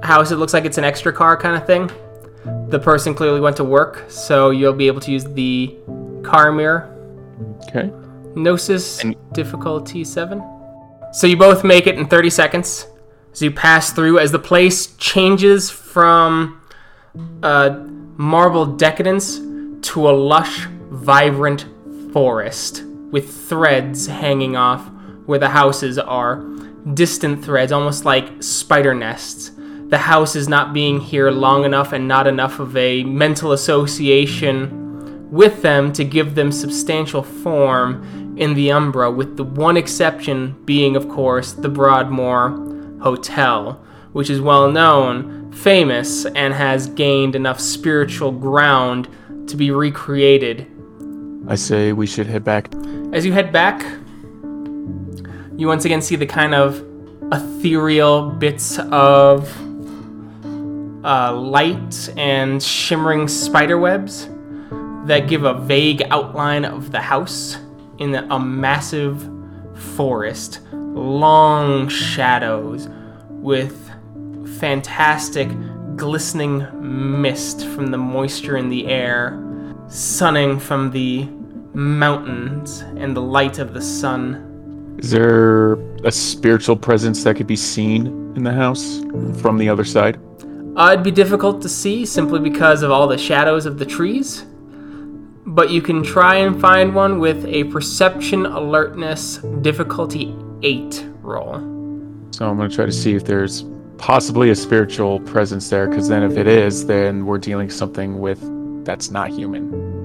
[0.03, 1.91] house, it looks like it's an extra car kind of thing.
[2.71, 5.77] The person clearly went to work, so you'll be able to use the
[6.23, 6.89] car mirror.
[7.69, 7.91] Okay.
[8.35, 10.43] Gnosis And- difficulty seven.
[11.13, 12.87] So you both make it in 30 seconds.
[13.33, 16.61] So you pass through as the place changes from
[17.43, 17.81] uh,
[18.17, 19.39] marble decadence
[19.89, 21.67] to a lush, vibrant
[22.13, 24.91] forest with threads hanging off
[25.27, 26.45] where the houses are.
[26.95, 29.53] Distant threads, almost like spider nests.
[29.89, 35.31] The house is not being here long enough and not enough of a mental association
[35.31, 40.97] with them to give them substantial form in the Umbra, with the one exception being,
[40.97, 48.33] of course, the Broadmoor Hotel, which is well known, famous, and has gained enough spiritual
[48.33, 49.09] ground
[49.47, 50.67] to be recreated.
[51.51, 52.73] I say we should head back.
[53.13, 53.83] As you head back,
[55.57, 56.81] you once again see the kind of
[57.33, 59.53] ethereal bits of
[61.05, 64.29] uh, light and shimmering spider webs
[65.07, 67.59] that give a vague outline of the house
[67.99, 69.29] in a massive
[69.97, 70.61] forest.
[70.71, 72.89] Long shadows
[73.29, 73.91] with
[74.61, 75.49] fantastic
[75.97, 76.65] glistening
[77.21, 79.37] mist from the moisture in the air,
[79.89, 81.29] sunning from the
[81.75, 84.97] mountains and the light of the sun.
[84.99, 88.07] Is there a spiritual presence that could be seen
[88.37, 89.01] in the house
[89.41, 90.19] from the other side?
[90.77, 94.47] Uh, it'd be difficult to see simply because of all the shadows of the trees,
[95.47, 101.55] but you can try and find one with a perception alertness difficulty 8 roll.
[102.31, 103.65] So I'm gonna try to see if there's
[103.99, 108.41] possibly a spiritual presence there, because then if it is, then we're dealing something with
[108.85, 110.00] that's not human.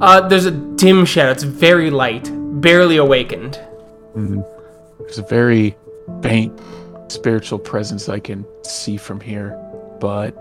[0.00, 2.30] Uh, there's a dim shadow, it's very light,
[2.62, 3.60] barely awakened.
[4.98, 5.76] There's a very
[6.22, 6.58] faint
[7.08, 9.50] spiritual presence I can see from here,
[10.00, 10.34] but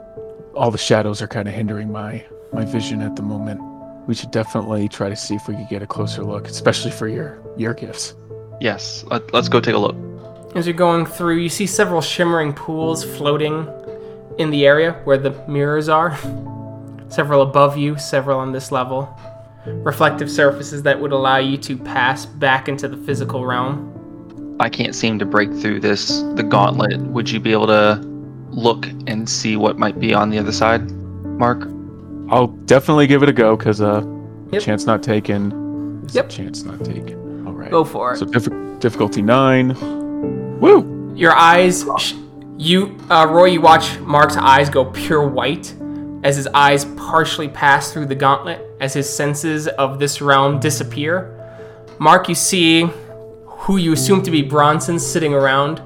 [0.55, 3.59] all the shadows are kind of hindering my my vision at the moment.
[4.07, 7.09] We should definitely try to see if we could get a closer look, especially for
[7.09, 8.15] your your gifts.
[8.61, 9.95] Yes, let, let's go take a look.
[10.55, 13.67] As you're going through, you see several shimmering pools floating
[14.37, 16.17] in the area where the mirrors are.
[17.09, 19.13] several above you, several on this level.
[19.65, 24.57] Reflective surfaces that would allow you to pass back into the physical realm.
[24.59, 26.99] I can't seem to break through this the gauntlet.
[26.99, 27.99] Would you be able to
[28.49, 31.67] look and see what might be on the other side, Mark?
[32.29, 34.03] I'll definitely give it a go because uh,
[34.51, 34.61] Yep.
[34.63, 36.03] Chance not taken.
[36.05, 36.29] Is Yep.
[36.29, 37.45] Chance not taken.
[37.45, 37.69] All right.
[37.69, 38.17] Go for it.
[38.17, 39.75] So diffi- difficulty nine.
[40.59, 41.13] Woo!
[41.15, 42.13] Your eyes, sh-
[42.57, 45.73] you, uh, Roy, you watch Mark's eyes go pure white
[46.23, 51.35] as his eyes partially pass through the gauntlet as his senses of this realm disappear.
[51.99, 52.89] Mark, you see
[53.45, 55.81] who you assume to be Bronson sitting around,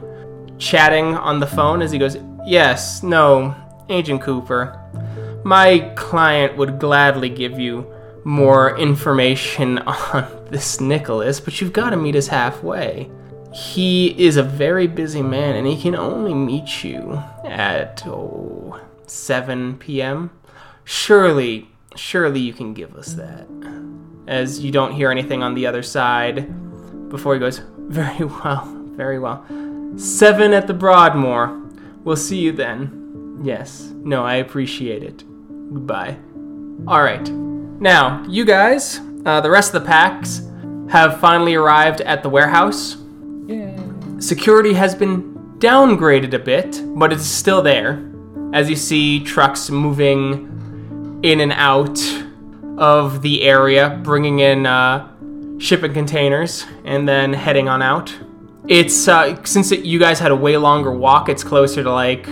[0.60, 3.56] chatting on the phone as he goes, Yes, no,
[3.90, 4.80] Agent Cooper.
[5.44, 7.92] My client would gladly give you
[8.24, 13.10] more information on this Nicholas, but you've got to meet us halfway.
[13.54, 19.78] He is a very busy man and he can only meet you at oh, 7
[19.78, 20.32] p.m.
[20.84, 23.48] Surely, surely you can give us that.
[24.28, 28.66] As you don't hear anything on the other side before he goes, Very well,
[28.96, 29.46] very well.
[29.98, 31.62] 7 at the Broadmoor.
[32.04, 33.42] We'll see you then.
[33.44, 35.24] Yes, no, I appreciate it.
[35.74, 36.18] Goodbye.
[36.88, 37.30] Alright.
[37.30, 40.42] Now, you guys, uh, the rest of the packs,
[40.90, 42.98] have finally arrived at the warehouse.
[44.20, 48.10] Security has been downgraded a bit, but it's still there.
[48.54, 50.50] As you see trucks moving
[51.24, 52.00] in and out
[52.78, 55.10] of the area, bringing in uh,
[55.58, 58.14] shipping containers, and then heading on out.
[58.68, 62.26] It's uh, since it, you guys had a way longer walk, it's closer to like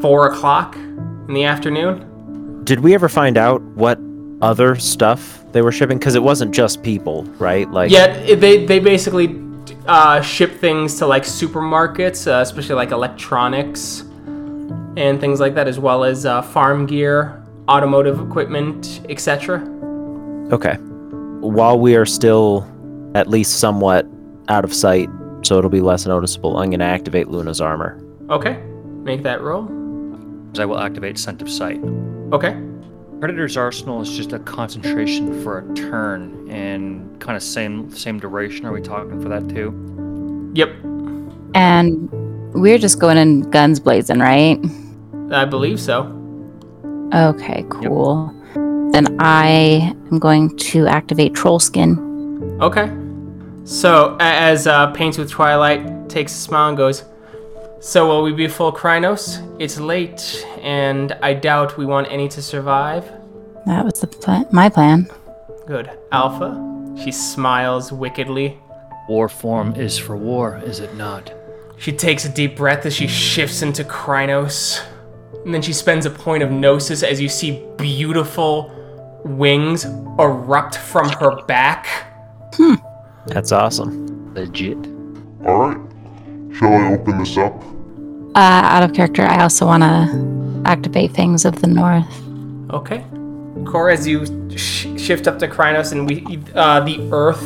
[0.00, 2.64] four o'clock in the afternoon.
[2.64, 3.98] Did we ever find out what
[4.42, 5.98] other stuff they were shipping?
[5.98, 7.70] Because it wasn't just people, right?
[7.70, 9.38] Like, Yeah, they they basically
[9.86, 14.02] uh, ship things to like supermarkets, uh, especially like electronics
[14.96, 17.39] and things like that, as well as uh, farm gear,
[17.70, 19.60] automotive equipment, etc.
[20.52, 20.74] Okay.
[21.40, 22.66] While we are still
[23.14, 24.06] at least somewhat
[24.48, 25.08] out of sight,
[25.42, 27.98] so it'll be less noticeable, I'm going to activate Luna's armor.
[28.28, 28.60] Okay,
[29.02, 29.64] make that roll.
[30.58, 31.80] I will activate Scent of Sight.
[32.32, 32.52] Okay,
[33.20, 38.66] Predator's Arsenal is just a concentration for a turn, and kind of same same duration.
[38.66, 39.72] Are we talking for that too?
[40.54, 40.70] yep,
[41.54, 42.08] And
[42.52, 44.58] we're just going in guns blazing, right?
[45.30, 46.16] I believe so.
[47.12, 48.34] Okay, cool.
[48.92, 51.98] Then I am going to activate Troll Skin.
[52.60, 52.90] Okay,
[53.64, 57.04] so as uh, Paints with Twilight takes a smile and goes,
[57.80, 59.40] "So will we be full Crinos?
[59.58, 63.10] It's late, and I doubt we want any to survive."
[63.66, 64.46] That was the plan.
[64.50, 65.08] My plan.
[65.66, 65.90] Good.
[66.12, 66.66] Alpha.
[67.02, 68.58] She smiles wickedly.
[69.08, 71.32] War form is for war, is it not?
[71.76, 74.80] She takes a deep breath as she shifts into Crinos.
[75.44, 78.70] And then she spends a point of gnosis as you see beautiful
[79.24, 79.84] wings
[80.18, 81.86] erupt from her back.
[83.26, 84.34] That's awesome.
[84.34, 84.78] Legit.
[85.44, 85.78] Alright.
[86.56, 87.54] Shall I open this up?
[88.34, 92.22] Uh, out of character, I also want to activate Fangs of the North.
[92.70, 93.04] Okay.
[93.64, 94.26] Core, as you
[94.56, 97.42] sh- shift up to Crinos and we, uh, the earth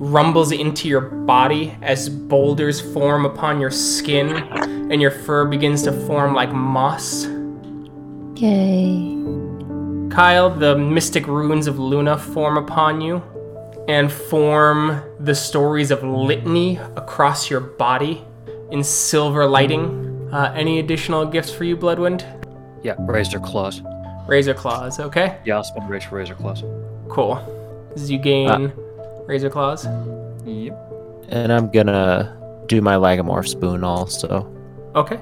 [0.00, 4.30] rumbles into your body as boulders form upon your skin
[4.90, 7.26] and your fur begins to form like moss.
[8.36, 9.18] Yay.
[10.10, 13.22] Kyle, the mystic runes of Luna form upon you
[13.88, 18.24] and form the stories of litany across your body
[18.70, 20.28] in silver lighting.
[20.32, 22.24] Uh, any additional gifts for you, Bloodwind?
[22.82, 23.82] Yeah, Razor Claws.
[24.26, 25.38] Razor claws, okay?
[25.44, 26.62] Yeah, I'll spend rage for Razor Claws.
[27.08, 27.36] Cool.
[27.94, 28.72] As you gain
[29.30, 29.86] razor claws.
[30.44, 30.76] Yep.
[31.28, 34.52] And I'm going to do my Lagomorph spoon also.
[34.96, 35.20] Okay.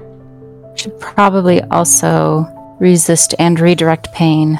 [0.75, 2.47] Should probably also
[2.79, 4.59] resist and redirect pain.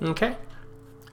[0.00, 0.36] Okay.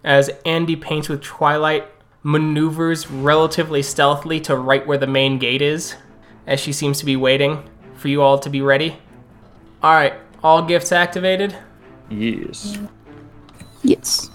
[0.03, 1.87] As Andy paints with Twilight,
[2.23, 5.95] maneuvers relatively stealthily to right where the main gate is,
[6.45, 7.63] as she seems to be waiting
[7.95, 8.97] for you all to be ready.
[9.83, 10.13] Alright,
[10.43, 11.57] all gifts activated.
[12.09, 12.77] Yes.
[13.81, 14.29] Yes.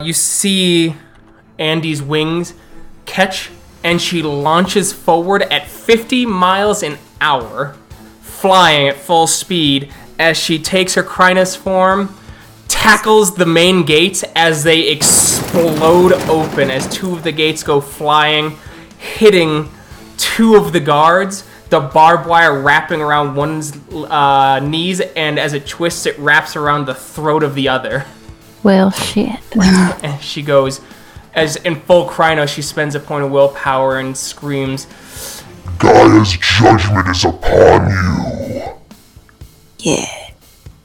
[0.00, 0.94] You see
[1.58, 2.54] Andy's wings
[3.06, 3.50] catch,
[3.82, 7.76] and she launches forward at 50 miles an hour,
[8.20, 12.14] flying at full speed as she takes her Crinos form,
[12.66, 18.56] tackles the main gates as they explode open as two of the gates go flying,
[18.98, 19.70] hitting
[20.16, 21.44] two of the guards.
[21.70, 26.86] The barbed wire wrapping around one's uh, knees, and as it twists, it wraps around
[26.86, 28.06] the throat of the other.
[28.62, 29.38] Well, shit.
[29.54, 30.80] And she goes,
[31.38, 34.86] as in full Crinos, she spends a point of willpower and screams,
[35.78, 38.72] Gaia's judgment is upon you.
[39.78, 40.06] yeah.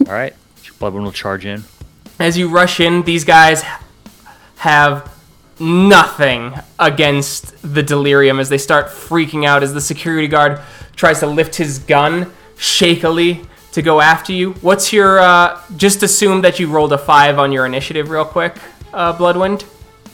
[0.07, 0.35] All right.
[0.79, 1.63] Bloodwind will charge in.
[2.19, 3.63] As you rush in, these guys
[4.57, 5.11] have
[5.59, 10.59] nothing against the delirium as they start freaking out as the security guard
[10.95, 14.53] tries to lift his gun shakily to go after you.
[14.55, 18.57] What's your, uh, just assume that you rolled a five on your initiative real quick,
[18.93, 19.63] uh, Bloodwind.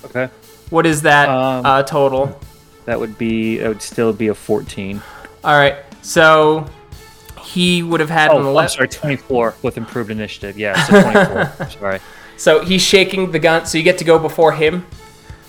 [0.05, 0.29] Okay.
[0.69, 2.39] What is that Um, uh, total?
[2.85, 3.59] That would be.
[3.59, 5.01] It would still be a 14.
[5.43, 5.75] All right.
[6.01, 6.65] So
[7.41, 10.57] he would have had an Oh, I'm sorry, 24 with improved initiative.
[10.57, 11.01] Yeah, so
[11.55, 11.69] 24.
[11.69, 11.99] sorry.
[12.37, 13.65] So he's shaking the gun.
[13.65, 14.85] So you get to go before him.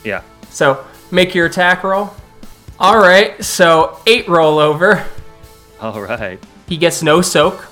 [0.04, 0.22] Yeah.
[0.50, 2.14] So make your attack roll.
[2.78, 3.42] All right.
[3.44, 5.04] So eight roll over.
[5.80, 6.38] All right.
[6.68, 7.66] He gets no soak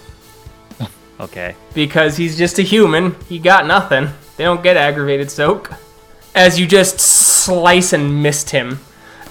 [1.20, 1.54] Okay.
[1.74, 3.16] because he's just a human.
[3.28, 4.08] He got nothing.
[4.36, 5.72] They don't get aggravated soak.
[6.38, 8.78] As you just slice and missed him.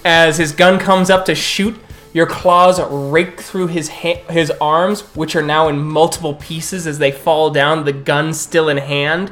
[0.04, 1.80] As his gun comes up to shoot,
[2.12, 7.00] your claws rake through his ha- his arms, which are now in multiple pieces as
[7.00, 9.32] they fall down, the gun still in hand.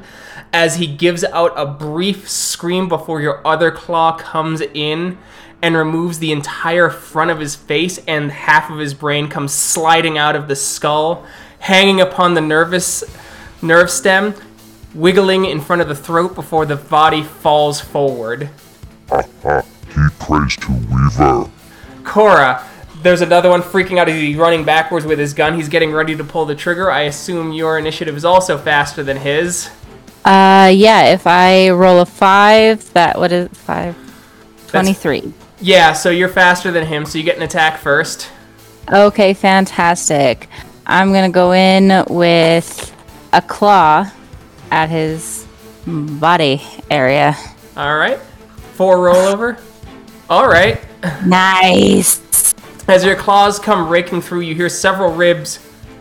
[0.53, 5.17] As he gives out a brief scream before your other claw comes in
[5.61, 10.17] and removes the entire front of his face, and half of his brain comes sliding
[10.17, 11.25] out of the skull,
[11.59, 13.03] hanging upon the nervous
[13.61, 14.33] nerve stem,
[14.95, 18.49] wiggling in front of the throat before the body falls forward.
[19.11, 21.49] He prays to Weaver.
[22.03, 22.65] Cora,
[23.01, 25.53] there's another one freaking out as he's running backwards with his gun.
[25.53, 26.89] He's getting ready to pull the trigger.
[26.89, 29.69] I assume your initiative is also faster than his.
[30.23, 33.95] Uh, yeah, if I roll a five, that what is five?
[34.67, 35.31] 23.
[35.61, 38.29] Yeah, so you're faster than him, so you get an attack first.
[38.91, 40.49] Okay, fantastic.
[40.85, 42.93] I'm gonna go in with
[43.33, 44.09] a claw
[44.71, 45.47] at his
[45.85, 47.35] body area.
[47.77, 48.19] All right.
[48.73, 49.59] Four rollover.
[50.29, 50.81] All right.
[51.25, 52.53] Nice.
[52.87, 55.59] As your claws come raking through, you hear several ribs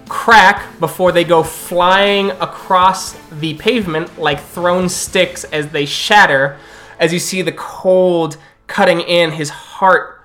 [0.09, 6.59] crack before they go flying across the pavement like thrown sticks as they shatter.
[6.99, 8.37] As you see the cold
[8.67, 10.23] cutting in, his heart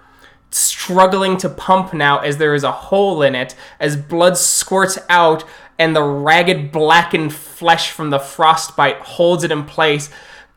[0.52, 5.44] struggling to pump now as there is a hole in it, as blood squirts out
[5.80, 10.10] and the ragged blackened flesh from the frostbite holds it in place,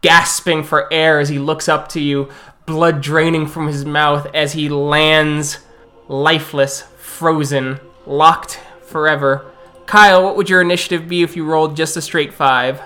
[0.03, 2.29] gasping for air as he looks up to you,
[2.67, 5.61] blood draining from his mouth as he lands
[6.09, 9.47] lifeless, frozen, locked forever.
[9.87, 12.81] Kyle, what would your initiative be if you rolled just a straight five?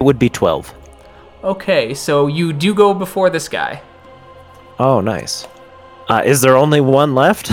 [0.00, 0.72] It would be 12.
[1.44, 3.82] Okay, so you do go before this guy.
[4.78, 5.46] Oh, nice.
[6.08, 7.52] Uh, is there only one left?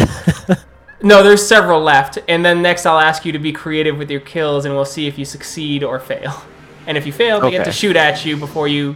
[1.04, 4.20] No, there's several left, and then next I'll ask you to be creative with your
[4.22, 6.44] kills, and we'll see if you succeed or fail.
[6.88, 8.96] And if you fail, they get to shoot at you before you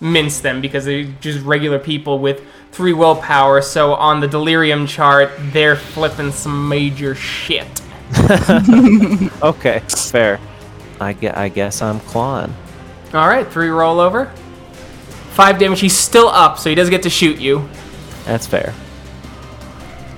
[0.00, 2.42] mince them because they're just regular people with
[2.72, 3.62] three willpower.
[3.62, 7.66] So on the delirium chart, they're flipping some major shit.
[9.42, 10.38] okay, fair.
[11.00, 12.54] I, gue- I guess I'm clawing.
[13.14, 14.30] All right, three rollover,
[15.32, 15.80] five damage.
[15.80, 17.68] He's still up, so he does get to shoot you.
[18.24, 18.74] That's fair.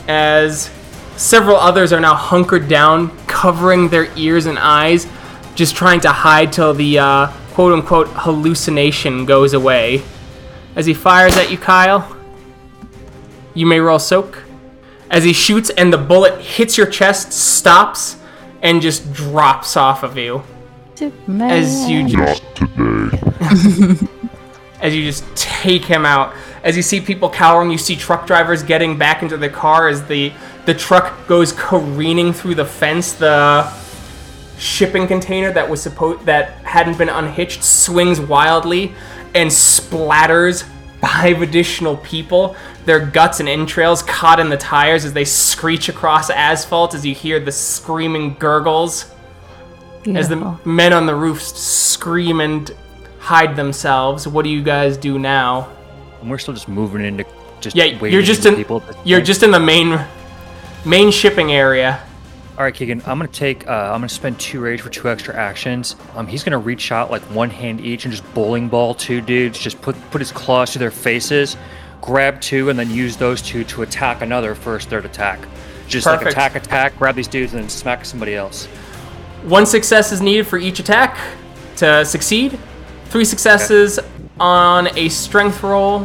[0.09, 0.71] as
[1.17, 5.07] several others are now hunkered down, covering their ears and eyes,
[5.55, 10.03] just trying to hide till the uh, quote unquote hallucination goes away.
[10.77, 12.17] As he fires at you, Kyle,
[13.55, 14.43] you may roll soak.
[15.11, 18.17] As he shoots and the bullet hits your chest, stops,
[18.63, 20.43] and just drops off of you.
[21.29, 24.09] As you just Not today.
[24.85, 26.35] as you just take him out.
[26.63, 30.07] As you see people cowering, you see truck drivers getting back into the car as
[30.07, 30.33] the
[30.67, 33.15] the truck goes careening through the fence.
[33.15, 33.73] The
[34.59, 38.93] shipping container that was supposed that hadn't been unhitched swings wildly
[39.35, 40.65] and splatters
[41.01, 42.55] five additional people.
[42.85, 47.15] Their guts and entrails caught in the tires as they screech across asphalt as you
[47.15, 49.11] hear the screaming gurgles
[50.07, 52.71] as the men on the roofs scream and
[53.25, 54.29] hide themselves.
[54.29, 55.71] What do you guys do now?
[56.21, 57.25] And we're still just moving into
[57.61, 58.83] just Yeah, waiting you're just in people.
[59.05, 59.99] you're just in the main
[60.85, 62.01] main shipping area.
[62.59, 63.01] All right, Keegan.
[63.07, 63.67] I'm gonna take.
[63.67, 65.97] Uh, I'm gonna spend two rage for two extra actions.
[66.15, 69.59] Um, he's gonna reach out like one hand each and just bowling ball two dudes.
[69.59, 71.57] Just put put his claws to their faces,
[72.03, 75.41] grab two, and then use those two to attack another first third attack.
[75.89, 78.67] Just like attack, attack, grab these dudes, and then smack somebody else.
[79.45, 81.19] One success is needed for each attack
[81.77, 82.59] to succeed.
[83.15, 84.01] Three successes
[84.41, 86.05] on a strength roll.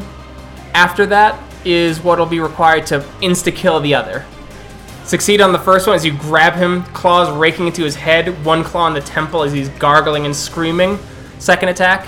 [0.75, 4.23] After that is what will be required to insta kill the other.
[5.05, 8.63] Succeed on the first one as you grab him, claws raking into his head, one
[8.63, 10.99] claw on the temple as he's gargling and screaming.
[11.39, 12.07] Second attack,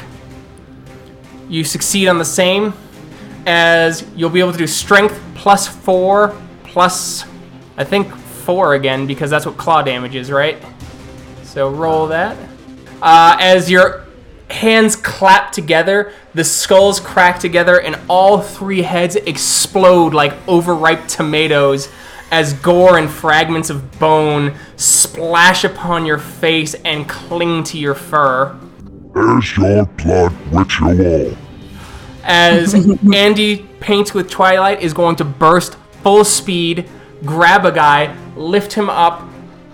[1.50, 2.72] you succeed on the same
[3.48, 7.26] as you'll be able to do strength plus four plus,
[7.76, 10.64] I think, four again because that's what claw damage is, right?
[11.42, 12.38] So roll that.
[13.02, 14.06] Uh, as your
[14.52, 21.90] hands clap together, the skulls crack together, and all three heads explode like overripe tomatoes
[22.32, 28.58] as gore and fragments of bone splash upon your face and cling to your fur.
[29.14, 31.36] There's your blood ritual.
[32.24, 32.74] as
[33.14, 36.88] Andy paints with Twilight is going to burst full speed,
[37.26, 39.28] grab a guy, lift him up,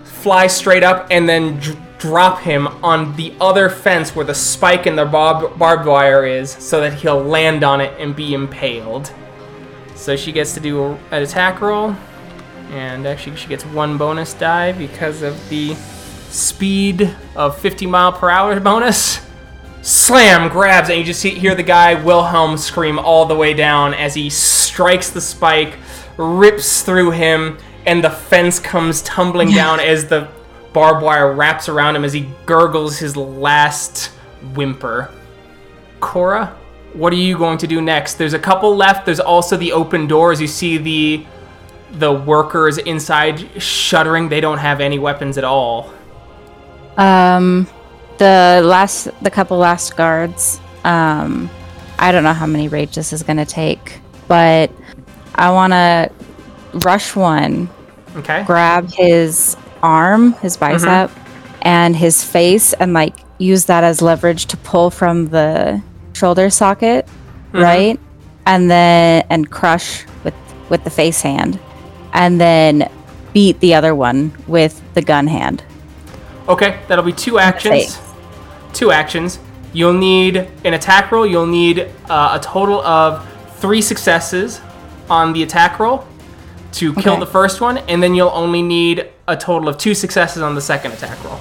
[0.04, 4.86] fly straight up, and then dr- drop him on the other fence where the spike
[4.86, 9.12] in the barb- barbed wire is so that he'll land on it and be impaled.
[9.94, 11.96] So she gets to do a- an attack roll,
[12.72, 15.74] and actually she gets one bonus die because of the
[16.30, 19.20] speed of 50 mile per hour bonus.
[19.82, 23.94] Slam grabs, and you just see, hear the guy Wilhelm scream all the way down
[23.94, 25.74] as he strikes the spike,
[26.16, 30.28] rips through him, and the fence comes tumbling down as the
[30.72, 34.06] barbed wire wraps around him as he gurgles his last
[34.54, 35.10] whimper.
[36.00, 36.56] Cora,
[36.92, 38.14] what are you going to do next?
[38.14, 39.04] There's a couple left.
[39.06, 40.40] There's also the open doors.
[40.40, 41.26] You see the
[41.92, 44.28] the workers inside shuddering.
[44.28, 45.90] They don't have any weapons at all.
[46.98, 47.66] Um,
[48.18, 50.60] the last, the couple last guards.
[50.84, 51.48] Um,
[51.98, 54.70] I don't know how many rage this is gonna take, but
[55.34, 56.10] I want to
[56.84, 57.70] rush one,
[58.16, 58.42] Okay.
[58.44, 61.10] grab his arm, his bicep,
[61.62, 67.08] and his face, and like use that as leverage to pull from the shoulder socket,
[67.52, 68.00] right?
[68.46, 70.34] And then and crush with
[70.68, 71.58] with the face hand,
[72.12, 72.90] and then
[73.32, 75.62] beat the other one with the gun hand.
[76.48, 77.98] Okay, that'll be two actions.
[78.72, 79.38] Two actions.
[79.72, 81.26] You'll need an attack roll.
[81.26, 83.26] You'll need uh, a total of
[83.56, 84.60] three successes
[85.10, 86.06] on the attack roll
[86.72, 87.20] to kill Okay.
[87.20, 90.60] the first one, and then you'll only need a total of two successes on the
[90.60, 91.38] second attack roll.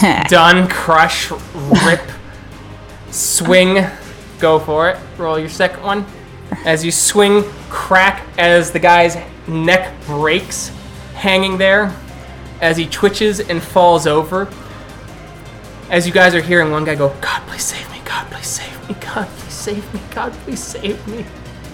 [0.28, 0.68] Done.
[0.68, 1.30] Crush.
[1.84, 2.00] Rip.
[3.10, 3.86] swing.
[4.38, 4.96] Go for it.
[5.18, 6.06] Roll your second one.
[6.64, 10.70] As you swing, crack as the guy's neck breaks,
[11.14, 11.94] hanging there
[12.60, 14.48] as he twitches and falls over.
[15.90, 18.00] As you guys are hearing one guy go, God, please save me.
[18.04, 18.94] God, please save me.
[19.00, 20.00] God, please save me.
[20.10, 21.24] God, please save me.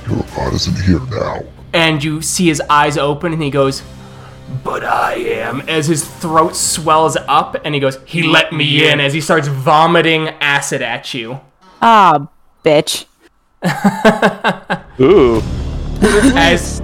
[0.09, 1.43] Your god isn't here now.
[1.73, 3.83] And you see his eyes open and he goes,
[4.65, 5.61] But I am.
[5.69, 9.01] As his throat swells up and he goes, He let me in.
[9.01, 11.41] As he starts vomiting acid at you.
[11.83, 12.29] Ah,
[12.65, 13.07] bitch.
[15.01, 15.43] Ooh.
[16.37, 16.81] as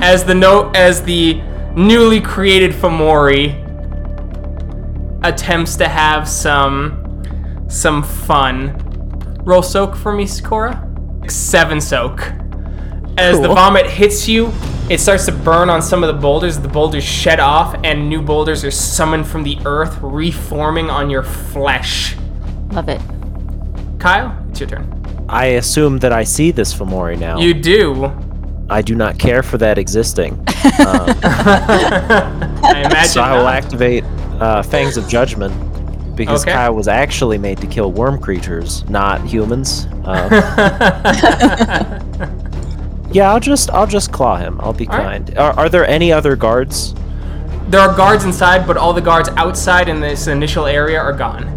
[0.00, 1.34] as the note as the
[1.76, 3.60] newly created Fomori
[5.24, 7.00] attempts to have some
[7.68, 8.80] some fun.
[9.44, 10.90] Roll soak for me, Sakura.
[11.28, 12.32] Seven soak.
[13.16, 14.52] As the vomit hits you,
[14.90, 16.58] it starts to burn on some of the boulders.
[16.58, 21.22] The boulders shed off, and new boulders are summoned from the earth, reforming on your
[21.22, 22.16] flesh.
[22.72, 23.00] Love it.
[23.98, 25.26] Kyle, it's your turn.
[25.28, 27.38] I assume that I see this Fomori now.
[27.38, 28.12] You do.
[28.68, 30.42] I do not care for that existing.
[30.56, 31.14] I
[32.84, 33.08] imagine.
[33.10, 33.54] So I will not.
[33.54, 34.04] activate
[34.40, 35.54] uh, Fangs of Judgment
[36.16, 36.52] because Okay.
[36.52, 39.86] Kyle was actually made to kill worm creatures, not humans.
[40.04, 42.00] Uh,
[43.14, 44.60] yeah, I'll just I'll just claw him.
[44.60, 45.24] I'll be All right.
[45.24, 45.38] kind.
[45.38, 46.94] Are, are there any other guards?
[47.68, 51.48] There are guards inside, but all the guards outside in this initial area are gone.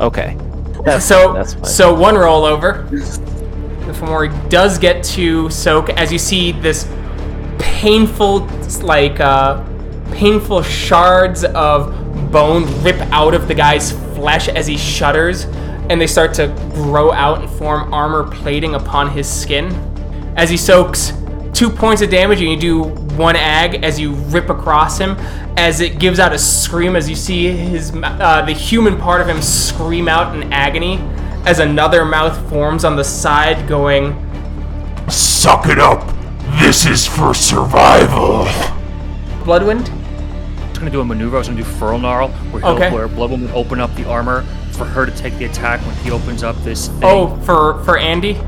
[0.00, 0.36] Okay.
[0.84, 2.88] That's So, fine, so one rollover.
[3.86, 6.88] The Fomori does get to soak as you see this
[7.58, 8.46] painful,
[8.82, 9.62] like, uh,
[10.12, 11.92] painful shards of
[12.32, 15.44] bone rip out of the guy's flesh as he shudders,
[15.90, 19.68] and they start to grow out and form armor plating upon his skin.
[20.36, 21.12] As he soaks
[21.52, 22.82] two points of damage, and you do
[23.16, 25.16] one ag as you rip across him,
[25.56, 29.28] as it gives out a scream as you see his uh, the human part of
[29.28, 30.98] him scream out in agony,
[31.44, 34.14] as another mouth forms on the side, going.
[35.08, 36.08] Suck it up.
[36.60, 38.46] This is for survival.
[39.44, 39.88] Bloodwind.
[39.88, 41.36] I was gonna do a maneuver.
[41.36, 42.92] I was gonna do Furl Gnarl, where, he'll, Okay.
[42.92, 46.10] where Bloodwoman would open up the armor for her to take the attack when he
[46.10, 47.00] opens up this thing.
[47.02, 48.38] Oh, for for Andy.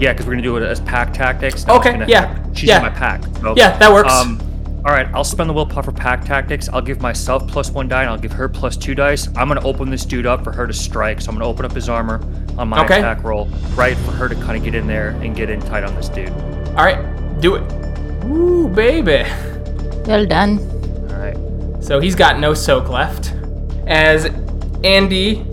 [0.00, 1.62] Yeah, because we're gonna do it as pack tactics.
[1.62, 2.76] and Okay, gonna- yeah, She's yeah.
[2.78, 3.22] in my pack.
[3.40, 4.12] so, Yeah, that works.
[4.12, 4.40] Um,
[4.86, 6.68] all right, I'll spend the willpower for pack tactics.
[6.72, 9.28] I'll give myself plus one die, and I'll give her plus two dice.
[9.36, 11.20] I'm gonna open this dude up for her to strike.
[11.22, 12.20] So I'm gonna open up his armor
[12.58, 12.98] on my Okay.
[12.98, 15.84] attack roll, right for her to kind of get in there and get in tight
[15.84, 16.28] on this dude.
[16.76, 16.98] All right,
[17.40, 17.62] do it.
[18.26, 19.24] Ooh, baby.
[20.06, 20.58] Well done.
[21.10, 21.36] All right.
[21.82, 23.32] So he's got no soak left.
[23.86, 24.28] As
[24.82, 25.44] Andy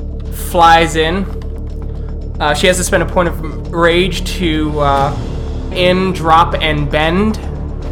[0.50, 1.26] flies in,
[2.42, 7.36] uh, she has to spend a point of rage to uh, in, drop, and bend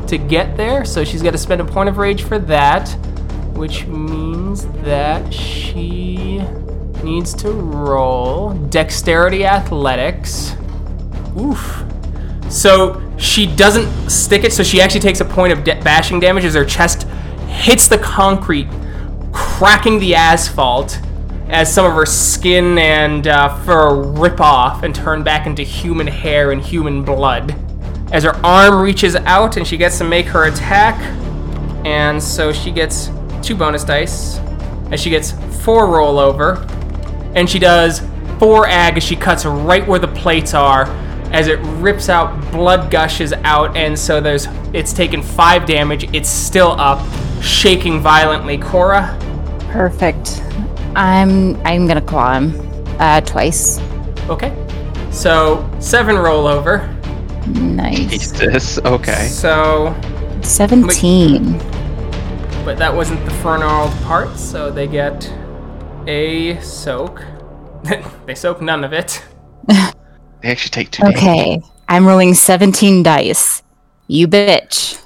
[0.10, 0.84] to get there.
[0.86, 2.90] So she's got to spend a point of rage for that,
[3.54, 6.40] which means that she
[7.04, 10.56] needs to roll dexterity athletics.
[11.40, 11.84] Oof.
[12.50, 16.44] So she doesn't stick it, so she actually takes a point of da- bashing damage
[16.46, 17.04] as her chest
[17.48, 18.68] hits the concrete,
[19.32, 21.00] cracking the asphalt,
[21.50, 26.06] as some of her skin and uh, fur rip off and turn back into human
[26.08, 27.56] hair and human blood.
[28.12, 31.00] As her arm reaches out and she gets to make her attack,
[31.86, 33.10] and so she gets
[33.42, 34.38] two bonus dice,
[34.92, 35.32] as she gets
[35.64, 36.68] four rollover,
[37.36, 38.02] and she does
[38.38, 40.86] four ag as she cuts right where the plates are,
[41.32, 46.04] as it rips out, blood gushes out, and so there's it's taken five damage.
[46.14, 47.06] It's still up,
[47.42, 48.58] shaking violently.
[48.58, 49.18] Cora,
[49.72, 50.42] Perfect.
[50.96, 52.54] I'm I'm gonna claw him
[53.00, 53.80] uh, twice.
[54.30, 54.54] okay,
[55.12, 56.88] so seven rollover.
[57.48, 58.32] Nice.
[58.32, 58.78] Jesus.
[58.80, 59.28] Okay.
[59.28, 59.96] So,
[60.44, 61.58] Seventeen.
[62.64, 65.32] but that wasn't the Fernald part, so they get
[66.06, 67.24] a soak.
[68.28, 69.24] they soak none of it.
[70.42, 71.02] They actually take two.
[71.04, 71.18] damage.
[71.18, 71.62] Okay.
[71.90, 73.62] I'm rolling seventeen dice.
[74.08, 75.02] You bitch.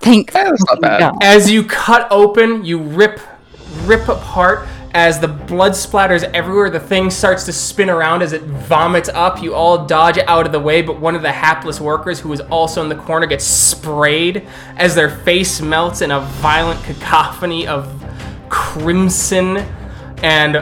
[0.00, 1.00] Thank That's not bad.
[1.00, 1.18] God.
[1.22, 3.20] As you cut open, you rip
[3.82, 6.70] rip apart as the blood splatters everywhere.
[6.70, 9.42] The thing starts to spin around as it vomits up.
[9.42, 12.40] You all dodge out of the way, but one of the hapless workers who is
[12.40, 14.46] also in the corner gets sprayed
[14.76, 18.02] as their face melts in a violent cacophony of
[18.48, 19.58] crimson
[20.22, 20.56] and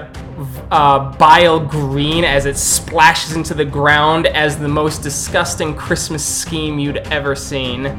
[0.71, 6.79] uh, bile green as it splashes into the ground as the most disgusting Christmas scheme
[6.79, 7.87] you'd ever seen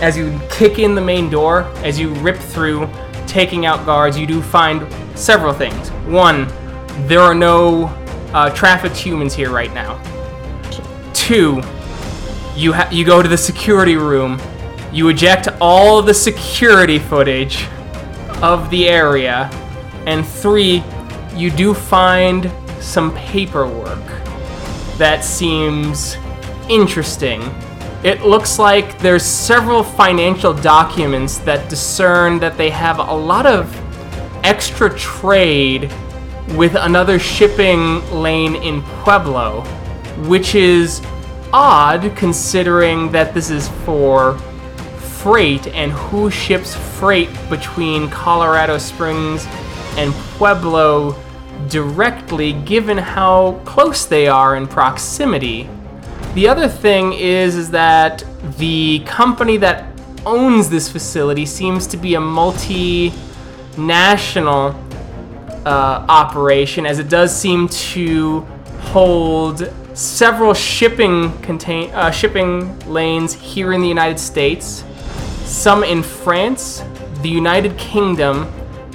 [0.00, 2.88] as you kick in the main door, as you rip through,
[3.28, 5.90] taking out guards, you do find several things.
[6.06, 6.48] One,
[7.06, 7.86] there are no
[8.32, 10.02] uh, trafficked humans here right now.
[11.12, 11.62] Two,
[12.56, 14.40] you ha- you go to the security room,
[14.92, 17.66] you eject all the security footage
[18.42, 19.50] of the area,
[20.06, 20.82] and three,
[21.34, 22.50] you do find
[22.80, 24.04] some paperwork
[24.96, 26.16] that seems
[26.68, 27.40] interesting.
[28.04, 33.74] It looks like there's several financial documents that discern that they have a lot of
[34.44, 35.92] extra trade
[36.50, 39.62] with another shipping lane in Pueblo,
[40.28, 41.02] which is
[41.52, 44.38] odd considering that this is for
[45.22, 49.44] freight and who ships freight between Colorado Springs
[49.96, 51.20] and Pueblo
[51.68, 55.68] directly given how close they are in proximity.
[56.38, 58.22] The other thing is is that
[58.58, 59.92] the company that
[60.24, 63.12] owns this facility seems to be a multinational
[65.66, 68.42] uh, operation, as it does seem to
[68.92, 74.84] hold several shipping contain uh, shipping lanes here in the United States,
[75.42, 76.84] some in France,
[77.22, 78.46] the United Kingdom,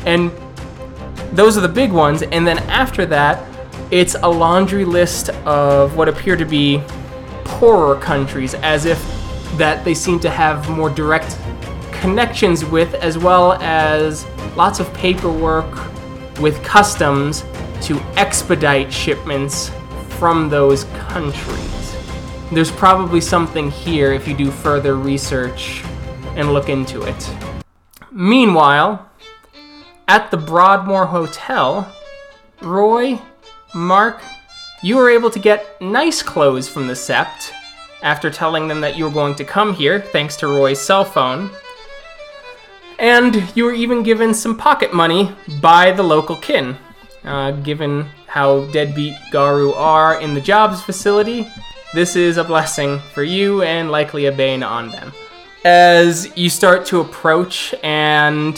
[0.05, 0.31] and
[1.33, 2.21] those are the big ones.
[2.21, 3.45] And then after that,
[3.91, 6.81] it's a laundry list of what appear to be
[7.45, 8.99] poorer countries, as if
[9.57, 11.37] that they seem to have more direct
[11.91, 14.25] connections with, as well as
[14.55, 15.71] lots of paperwork
[16.39, 17.43] with customs
[17.81, 19.71] to expedite shipments
[20.09, 21.95] from those countries.
[22.51, 25.83] There's probably something here if you do further research
[26.35, 27.35] and look into it.
[28.11, 29.09] Meanwhile,
[30.07, 31.91] at the Broadmoor Hotel,
[32.61, 33.19] Roy,
[33.73, 34.21] Mark,
[34.83, 37.51] you were able to get nice clothes from the Sept
[38.03, 41.49] after telling them that you were going to come here, thanks to Roy's cell phone.
[42.99, 46.77] And you were even given some pocket money by the local kin.
[47.23, 51.47] Uh, given how deadbeat Garou are in the jobs facility,
[51.93, 55.13] this is a blessing for you and likely a bane on them.
[55.63, 58.57] As you start to approach and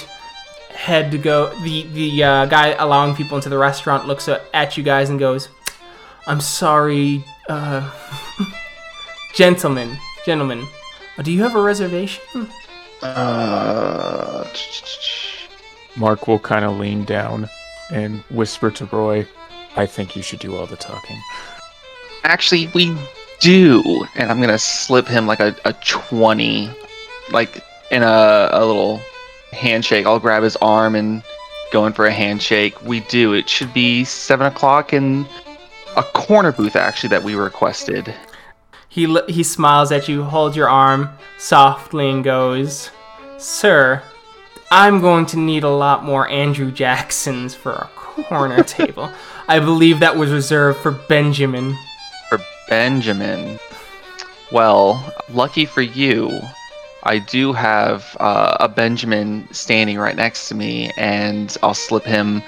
[0.72, 4.76] head to go, the the uh, guy allowing people into the restaurant looks at, at
[4.76, 5.50] you guys and goes,
[6.28, 7.90] "I'm sorry, uh,
[9.36, 10.66] gentlemen, gentlemen,
[11.24, 12.22] do you have a reservation?"
[13.02, 14.48] Uh,
[15.96, 17.50] Mark will kind of lean down
[17.92, 19.28] and whisper to Roy,
[19.76, 21.18] I think you should do all the talking.
[22.24, 22.96] actually, we
[23.40, 23.84] do,
[24.16, 26.70] and I'm gonna slip him like a, a twenty,
[27.32, 29.00] like in a a little
[29.52, 30.06] handshake.
[30.06, 31.22] I'll grab his arm and
[31.72, 32.82] go in for a handshake.
[32.84, 33.34] We do.
[33.34, 35.26] It should be seven o'clock in
[35.96, 38.14] a corner booth actually that we requested.
[38.90, 42.92] He l- he smiles at you, holds your arm softly, and goes,
[43.38, 44.02] "Sir,
[44.72, 47.90] I'm going to need a lot more Andrew Jacksons for our
[48.24, 49.12] corner table.
[49.48, 51.76] I believe that was reserved for Benjamin."
[52.30, 52.40] For
[52.70, 53.60] Benjamin.
[54.52, 56.40] Well, lucky for you,
[57.04, 62.42] I do have uh, a Benjamin standing right next to me, and I'll slip him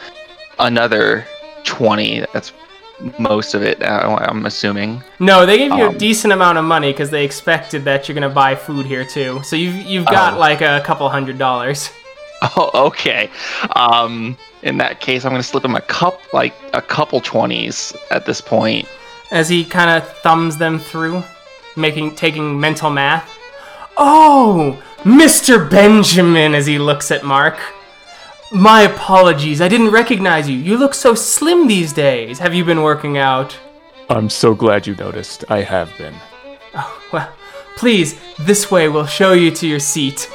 [0.59, 1.25] another
[1.63, 2.25] 20.
[2.33, 2.53] That's
[3.19, 5.03] most of it, uh, I'm assuming.
[5.19, 8.15] No, they gave you a Um, decent amount of money because they expected that you're
[8.15, 9.41] gonna buy food here too.
[9.43, 10.39] So you've you've got Oh.
[10.39, 11.89] like a couple hundred dollars.
[12.55, 13.31] Oh, okay.
[13.75, 18.27] Um, in that case, I'm gonna slip him a cup, like a couple twenties at
[18.27, 18.87] this point.
[19.31, 21.23] As he kind of thumbs them through,
[21.75, 23.27] making taking mental math.
[23.97, 25.67] Oh, Mr.
[25.67, 27.57] Benjamin, as he looks at Mark.
[28.51, 30.55] My apologies, I didn't recognize you.
[30.55, 32.39] You look so slim these days.
[32.39, 33.57] Have you been working out?
[34.09, 35.43] I'm so glad you noticed.
[35.49, 36.15] I have been.
[36.73, 37.29] Oh, well,
[37.75, 40.31] please, this way we'll show you to your seat.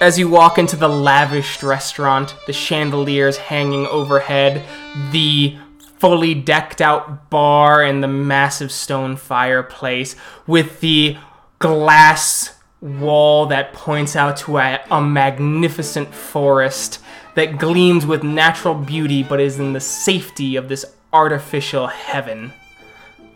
[0.00, 4.62] As you walk into the lavished restaurant, the chandeliers hanging overhead,
[5.10, 5.56] the
[5.98, 10.14] fully decked out bar, and the massive stone fireplace
[10.46, 11.16] with the
[11.58, 17.01] glass wall that points out to a, a magnificent forest
[17.34, 22.52] that gleams with natural beauty but is in the safety of this artificial heaven.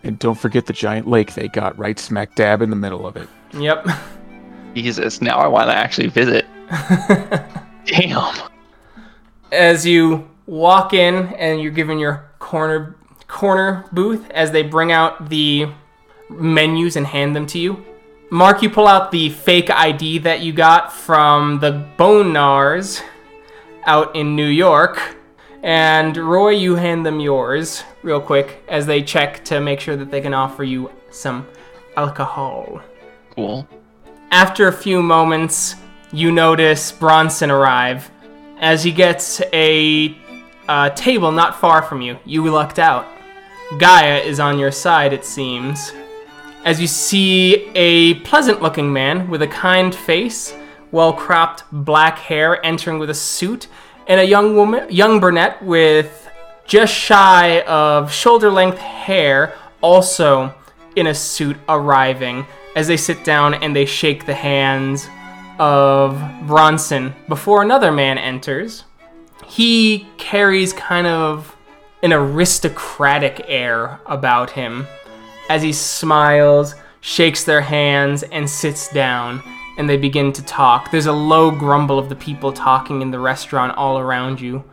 [0.02, 3.16] And don't forget the giant lake they got right smack dab in the middle of
[3.16, 3.28] it.
[3.52, 3.86] Yep.
[4.74, 6.46] Jesus, now I want to actually visit.
[7.86, 8.34] Damn.
[9.52, 12.96] as you walk in and you're given your corner
[13.28, 15.66] corner booth as they bring out the
[16.30, 17.84] menus and hand them to you.
[18.30, 23.02] Mark, you pull out the fake ID that you got from the Bone Gnawers
[23.86, 25.16] out in New York.
[25.62, 30.10] And Roy, you hand them yours real quick as they check to make sure that
[30.10, 31.46] they can offer you some
[31.96, 32.80] alcohol.
[33.30, 33.66] Cool.
[34.30, 35.76] After a few moments,
[36.12, 38.10] you notice Bronson arrive.
[38.58, 40.16] As he gets a
[40.68, 43.06] uh, table not far from you, you lucked out.
[43.78, 45.92] Gaia is on your side, it seems.
[46.64, 50.54] As you see a pleasant looking man with a kind face,
[50.96, 53.68] well cropped black hair entering with a suit,
[54.06, 56.26] and a young woman, young brunette with
[56.64, 60.54] just shy of shoulder length hair, also
[60.96, 65.06] in a suit, arriving as they sit down and they shake the hands
[65.58, 68.84] of Bronson before another man enters.
[69.46, 71.54] He carries kind of
[72.02, 74.86] an aristocratic air about him
[75.50, 79.42] as he smiles, shakes their hands, and sits down,
[79.78, 80.90] and they begin to talk.
[80.90, 84.64] There's a low grumble of the people talking in the restaurant all around you,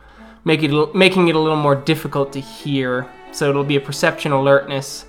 [0.46, 3.08] make it, making it a little more difficult to hear.
[3.32, 5.06] So it'll be a perception alertness,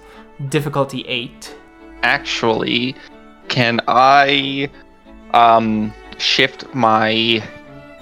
[0.49, 1.55] difficulty 8.
[2.03, 2.95] Actually,
[3.49, 4.69] can I
[5.33, 7.43] um shift my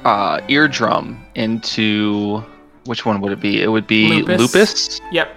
[0.04, 2.42] uh eardrum into
[2.84, 3.62] which one would it be?
[3.62, 4.40] It would be Lupus.
[4.40, 5.00] lupus.
[5.12, 5.36] Yep.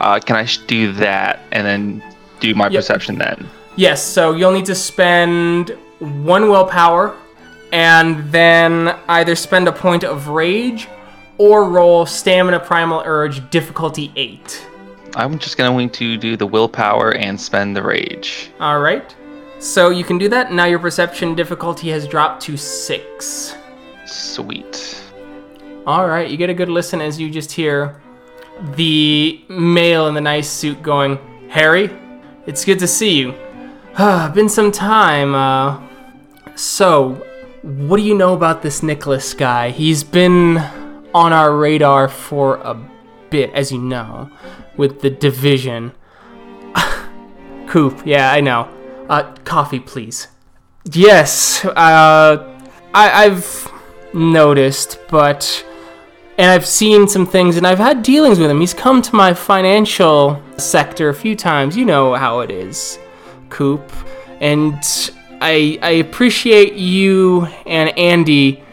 [0.00, 2.02] Uh, can I sh- do that and then
[2.40, 2.74] do my Yep.
[2.80, 3.48] perception then?
[3.76, 7.16] Yes, so you'll need to spend one willpower
[7.72, 10.88] and then either spend a point of rage
[11.38, 14.66] or roll stamina primal urge difficulty 8.
[15.16, 18.50] I'm just going to do the willpower and spend the rage.
[18.60, 19.14] All right.
[19.58, 20.52] So you can do that.
[20.52, 23.54] Now your perception difficulty has dropped to 6.
[24.06, 25.02] Sweet.
[25.86, 28.00] All right, you get a good listen as you just hear
[28.76, 31.18] the male in the nice suit going,
[31.48, 31.90] "Harry,
[32.46, 33.34] it's good to see you.
[33.96, 35.34] Been some time.
[35.34, 35.82] Uh,
[36.54, 37.24] so,
[37.62, 39.70] what do you know about this Nicholas guy?
[39.70, 40.58] He's been
[41.14, 42.74] on our radar for a
[43.30, 44.30] bit, as you know,
[44.76, 45.92] with the division.
[47.66, 48.68] Coop, yeah, I know.
[49.08, 50.28] Uh, coffee, please.
[50.90, 52.60] Yes, uh,
[52.94, 53.70] I, I've
[54.14, 55.64] noticed, but
[56.38, 58.60] and I've seen some things and I've had dealings with him.
[58.60, 61.76] He's come to my financial sector a few times.
[61.76, 62.98] You know how it is,
[63.52, 63.92] Coop.
[64.40, 64.82] And
[65.40, 68.64] I I appreciate you and Andy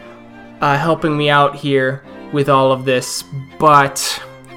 [0.60, 2.02] uh, helping me out here
[2.32, 3.24] with all of this.
[3.58, 4.00] But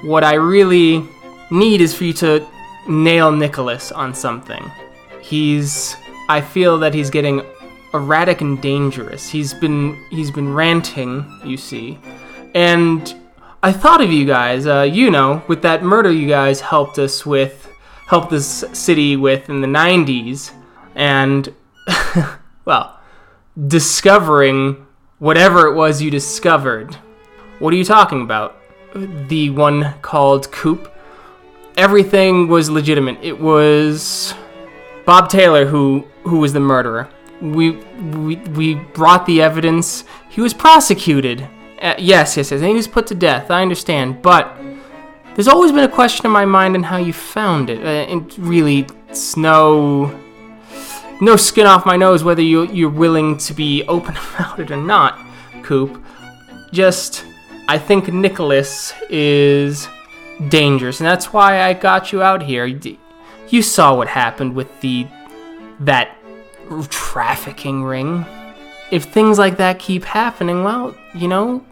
[0.01, 1.03] what I really
[1.51, 2.45] need is for you to
[2.87, 4.63] nail Nicholas on something.
[5.21, 5.95] He's
[6.29, 7.41] I feel that he's getting
[7.93, 9.29] erratic and dangerous.
[9.29, 11.99] He's been he's been ranting, you see.
[12.55, 13.13] And
[13.61, 17.25] I thought of you guys, uh, you know, with that murder you guys helped us
[17.25, 17.69] with,
[18.07, 20.51] helped this city with in the 90s.
[20.95, 21.53] And,
[22.65, 22.99] well,
[23.67, 24.85] discovering
[25.19, 26.95] whatever it was you discovered.
[27.59, 28.57] What are you talking about?
[28.93, 30.93] The one called Coop?
[31.77, 33.17] Everything was legitimate.
[33.21, 34.33] It was
[35.05, 37.09] Bob Taylor who who was the murderer.
[37.41, 40.03] We we we brought the evidence.
[40.29, 41.47] He was prosecuted.
[41.81, 42.51] Uh, yes, yes, yes.
[42.51, 43.49] And he was put to death.
[43.49, 44.55] I understand, but
[45.35, 47.79] there's always been a question in my mind on how you found it.
[47.83, 50.19] Uh, and really, it's no
[51.21, 54.77] no skin off my nose whether you you're willing to be open about it or
[54.77, 55.19] not,
[55.63, 56.01] Coop.
[56.71, 57.25] Just
[57.67, 59.87] I think Nicholas is
[60.49, 62.65] dangerous, and that's why I got you out here.
[62.65, 62.97] You-
[63.61, 65.05] saw what happened with the
[65.79, 66.17] that
[66.89, 68.25] trafficking ring.
[68.89, 71.63] if things like that keep happening, well, you know,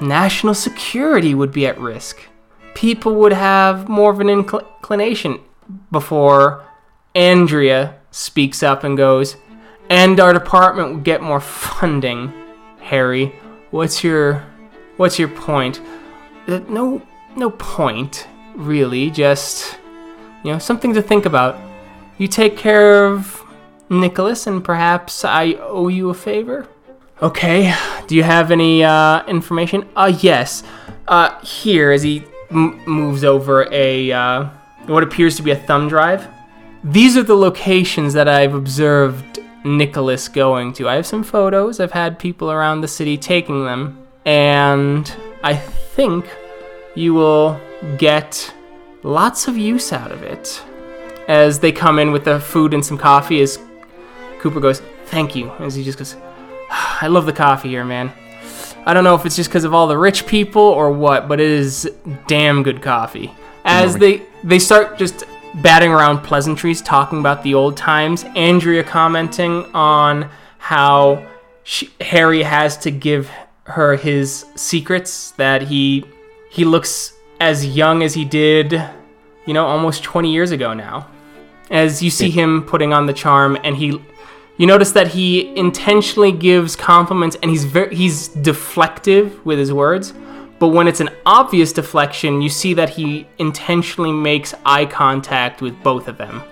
[0.00, 2.22] national security would be at risk.
[2.74, 5.40] People would have more of an inclination
[5.90, 6.64] before
[7.14, 9.36] Andrea speaks up and goes,
[9.88, 12.32] and our department would get more funding.
[12.80, 13.34] Harry,
[13.70, 14.44] what's your
[14.96, 15.80] what's your point?
[16.46, 17.00] Uh, no
[17.36, 19.78] no point, really, just
[20.44, 21.58] you know, something to think about.
[22.18, 23.42] You take care of
[23.90, 26.68] Nicholas and perhaps I owe you a favor?
[27.22, 27.74] Okay,
[28.06, 29.88] do you have any uh, information?
[29.96, 30.62] Uh, yes.
[31.08, 34.44] Uh, here, as he m- moves over a, uh,
[34.86, 36.26] what appears to be a thumb drive.
[36.82, 40.88] These are the locations that I've observed Nicholas going to.
[40.88, 41.80] I have some photos.
[41.80, 44.06] I've had people around the city taking them.
[44.26, 46.26] And I think
[46.94, 47.60] you will
[47.98, 48.52] get
[49.02, 50.62] lots of use out of it.
[51.26, 53.58] As they come in with the food and some coffee, as
[54.38, 55.50] Cooper goes, Thank you.
[55.60, 56.16] As he just goes,
[56.70, 58.12] I love the coffee here, man.
[58.86, 61.40] I don't know if it's just because of all the rich people or what, but
[61.40, 61.90] it is
[62.26, 63.32] damn good coffee.
[63.64, 65.24] As they they start just
[65.62, 68.24] batting around pleasantries, talking about the old times.
[68.36, 71.26] Andrea commenting on how
[71.62, 73.30] she, Harry has to give
[73.64, 76.04] her his secrets that he
[76.50, 78.72] he looks as young as he did,
[79.46, 81.08] you know, almost 20 years ago now.
[81.70, 84.00] As you see him putting on the charm and he
[84.56, 90.12] you notice that he intentionally gives compliments and he's very he's deflective with his words.
[90.60, 95.80] But when it's an obvious deflection, you see that he intentionally makes eye contact with
[95.82, 96.42] both of them.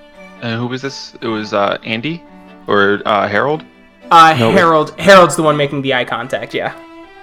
[0.42, 1.14] And who was this?
[1.20, 2.22] It was uh, Andy
[2.66, 3.64] or uh, Harold.
[4.11, 6.74] Uh, Harold Harold's the one making the eye contact, yeah.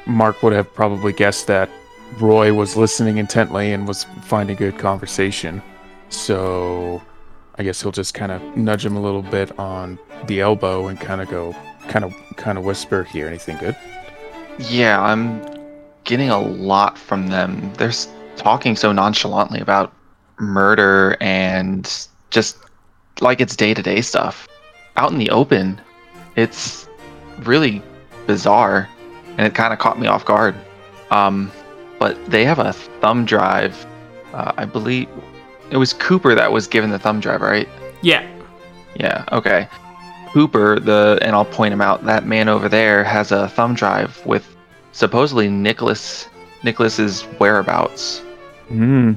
[0.07, 1.69] Mark would have probably guessed that
[2.19, 5.61] Roy was listening intently and was finding good conversation.
[6.09, 7.01] So
[7.59, 10.99] I guess he'll just kind of nudge him a little bit on the elbow and
[10.99, 11.53] kind of go,
[11.89, 13.27] kind of, kind of whisper, here.
[13.27, 13.75] anything good?"
[14.57, 15.41] Yeah, I'm
[16.05, 17.71] getting a lot from them.
[17.73, 17.93] They're
[18.37, 19.93] talking so nonchalantly about
[20.39, 22.57] murder and just
[23.19, 24.47] like it's day to day stuff.
[24.95, 25.79] Out in the open,
[26.37, 26.87] it's
[27.39, 27.81] really
[28.25, 28.87] bizarre
[29.37, 30.55] and it kind of caught me off guard.
[31.11, 31.51] Um,
[31.99, 33.85] but they have a thumb drive.
[34.33, 35.09] Uh, I believe
[35.71, 37.67] it was Cooper that was given the thumb drive, right?
[38.01, 38.27] Yeah.
[38.95, 39.67] Yeah, okay.
[40.33, 44.23] Cooper, the and I'll point him out, that man over there has a thumb drive
[44.25, 44.55] with
[44.91, 46.27] supposedly Nicholas
[46.63, 48.19] Nicholas's whereabouts.
[48.67, 49.13] Hmm.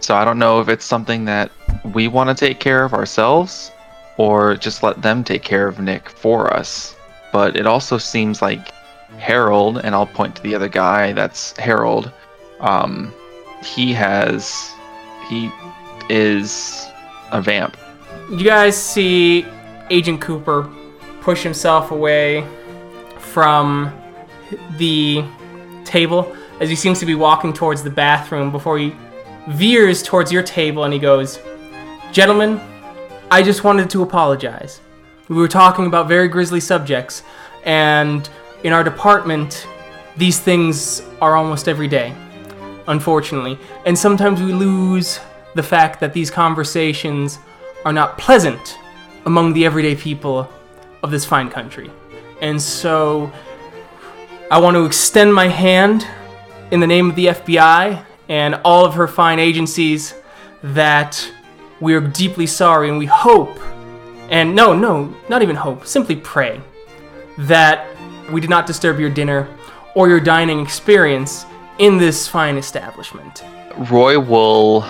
[0.00, 1.50] So I don't know if it's something that
[1.94, 3.70] we want to take care of ourselves
[4.16, 6.94] or just let them take care of Nick for us.
[7.32, 8.70] But it also seems like
[9.18, 12.12] Harold, and I'll point to the other guy, that's Harold.
[12.60, 13.12] Um,
[13.64, 14.72] he has
[15.28, 15.50] he
[16.08, 16.88] is
[17.30, 17.76] a vamp.
[18.30, 19.46] You guys see
[19.90, 20.70] Agent Cooper
[21.20, 22.46] push himself away
[23.18, 23.92] from
[24.76, 25.24] the
[25.84, 28.94] table as he seems to be walking towards the bathroom before he
[29.48, 31.38] veers towards your table and he goes,
[32.12, 32.60] Gentlemen,
[33.30, 34.80] I just wanted to apologize.
[35.28, 37.22] We were talking about very grisly subjects,
[37.64, 38.28] and
[38.62, 39.66] in our department,
[40.16, 42.14] these things are almost every day,
[42.86, 43.58] unfortunately.
[43.86, 45.18] And sometimes we lose
[45.54, 47.38] the fact that these conversations
[47.84, 48.78] are not pleasant
[49.26, 50.50] among the everyday people
[51.02, 51.90] of this fine country.
[52.40, 53.32] And so
[54.50, 56.06] I want to extend my hand
[56.70, 60.14] in the name of the FBI and all of her fine agencies
[60.62, 61.30] that
[61.80, 63.58] we are deeply sorry and we hope,
[64.30, 66.60] and no, no, not even hope, simply pray,
[67.38, 67.86] that
[68.32, 69.48] we did not disturb your dinner
[69.94, 71.44] or your dining experience
[71.78, 73.44] in this fine establishment.
[73.90, 74.86] Roy will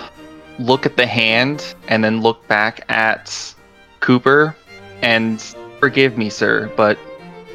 [0.59, 3.55] look at the hand and then look back at
[4.00, 4.55] Cooper
[5.02, 5.40] and
[5.80, 6.98] forgive me, sir, but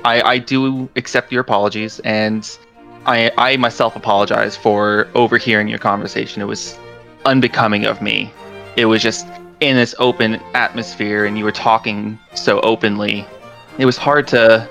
[0.05, 2.57] I, I do accept your apologies and
[3.05, 6.41] I, I myself apologize for overhearing your conversation.
[6.41, 6.77] It was
[7.25, 8.31] unbecoming of me.
[8.75, 9.27] It was just
[9.59, 13.25] in this open atmosphere and you were talking so openly.
[13.77, 14.69] It was hard to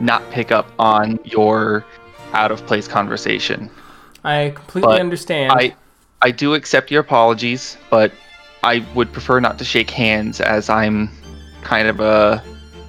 [0.00, 1.84] not pick up on your
[2.32, 3.70] out of place conversation.
[4.24, 5.52] I completely But understand.
[5.52, 5.74] I
[6.20, 8.12] I do accept your apologies, but
[8.64, 11.10] I would prefer not to shake hands as I'm
[11.62, 12.40] kind of uh,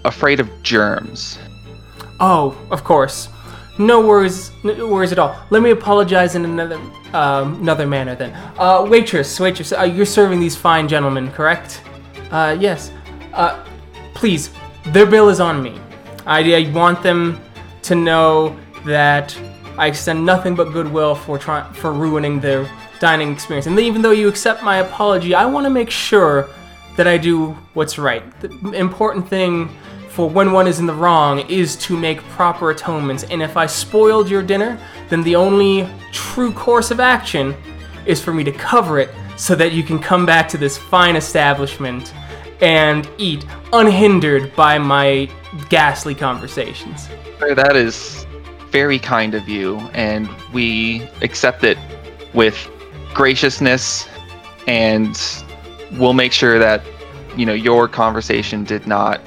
[0.04, 1.38] afraid of germs.
[2.20, 3.30] Oh, of course.
[3.78, 5.40] No worries, no worries at all.
[5.52, 6.80] Let me apologize in another
[7.14, 8.34] um, another manner then.
[8.58, 11.82] Uh, waitress, waitress, uh, you're serving these fine gentlemen, correct?
[12.30, 12.92] Uh, yes.
[13.34, 13.64] Uh,
[14.14, 14.50] please,
[14.88, 15.80] their bill is on me.
[16.26, 17.40] I, I want them
[17.84, 19.38] to know that
[19.78, 22.70] I extend nothing but goodwill for trying for ruining their
[23.00, 23.66] dining experience.
[23.68, 26.50] And even though you accept my apology, I want to make sure
[26.96, 28.24] that I do what's right.
[28.42, 29.70] The important thing
[30.10, 33.24] for when one is in the wrong is to make proper atonements.
[33.24, 34.78] And if I spoiled your dinner,
[35.08, 37.56] then the only true course of action
[38.06, 41.16] is for me to cover it so that you can come back to this fine
[41.16, 42.14] establishment
[42.60, 45.30] and eat unhindered by my
[45.70, 47.08] ghastly conversations.
[47.40, 48.26] That is
[48.70, 51.78] very kind of you, and we accept it
[52.34, 52.70] with
[53.20, 54.08] graciousness,
[54.66, 55.44] and
[55.98, 56.82] we'll make sure that
[57.36, 59.20] you know your conversation did not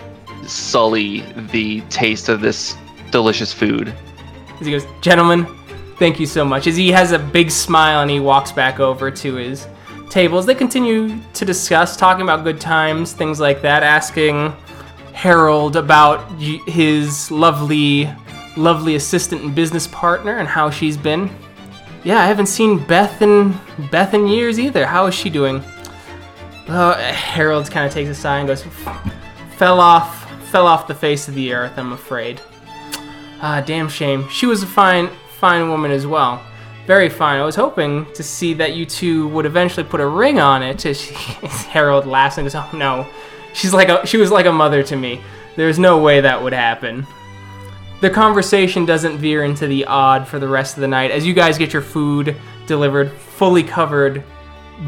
[0.46, 1.20] sully
[1.52, 2.74] the taste of this
[3.10, 3.94] delicious food.
[4.58, 5.44] As he goes, Gentlemen,
[5.98, 6.66] thank you so much.
[6.66, 9.68] As he has a big smile and he walks back over to his
[10.08, 14.56] tables, they continue to discuss, talking about good times, things like that, asking
[15.12, 18.10] Harold about his lovely,
[18.56, 21.28] lovely assistant and business partner and how she's been.
[22.04, 23.56] Yeah, I haven't seen Beth in
[23.90, 24.86] Beth in years either.
[24.86, 25.62] How is she doing?
[26.68, 28.64] Uh, Harold kind of takes a sigh and goes,
[29.56, 31.72] "Fell off, fell off the face of the earth.
[31.76, 32.40] I'm afraid."
[33.40, 34.28] Ah, damn shame.
[34.28, 36.42] She was a fine, fine woman as well.
[36.86, 37.40] Very fine.
[37.40, 40.84] I was hoping to see that you two would eventually put a ring on it.
[40.84, 41.14] As she,
[41.70, 43.06] Harold laughs and goes, "Oh no,
[43.52, 45.20] she's like a, she was like a mother to me.
[45.54, 47.06] There's no way that would happen."
[48.02, 51.32] The conversation doesn't veer into the odd for the rest of the night as you
[51.32, 52.34] guys get your food
[52.66, 54.24] delivered, fully covered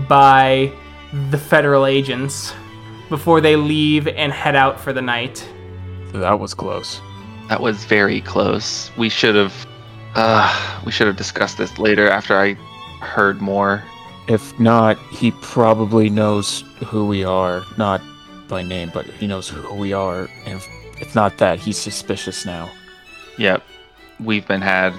[0.08, 0.72] by
[1.30, 2.52] the federal agents
[3.08, 5.48] before they leave and head out for the night.
[6.12, 7.00] That was close.
[7.48, 8.90] That was very close.
[8.96, 9.64] We should have,
[10.16, 12.54] uh, we should have discussed this later after I
[13.00, 13.80] heard more.
[14.26, 17.62] If not, he probably knows who we are.
[17.78, 18.02] Not
[18.48, 20.28] by name, but he knows who we are.
[20.46, 20.68] And if,
[21.00, 22.68] if not that, he's suspicious now.
[23.38, 23.62] Yep,
[24.20, 24.92] we've been had.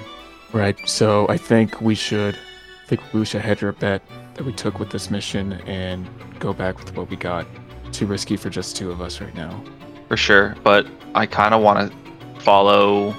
[0.54, 0.78] Right.
[0.88, 4.02] So I think we should, I think we should hedge our bet
[4.36, 6.08] that we took with this mission and
[6.40, 7.46] go back with what we got.
[7.92, 9.64] Too risky for just two of us right now.
[10.08, 10.56] for sure.
[10.64, 13.12] But I kind of want to follow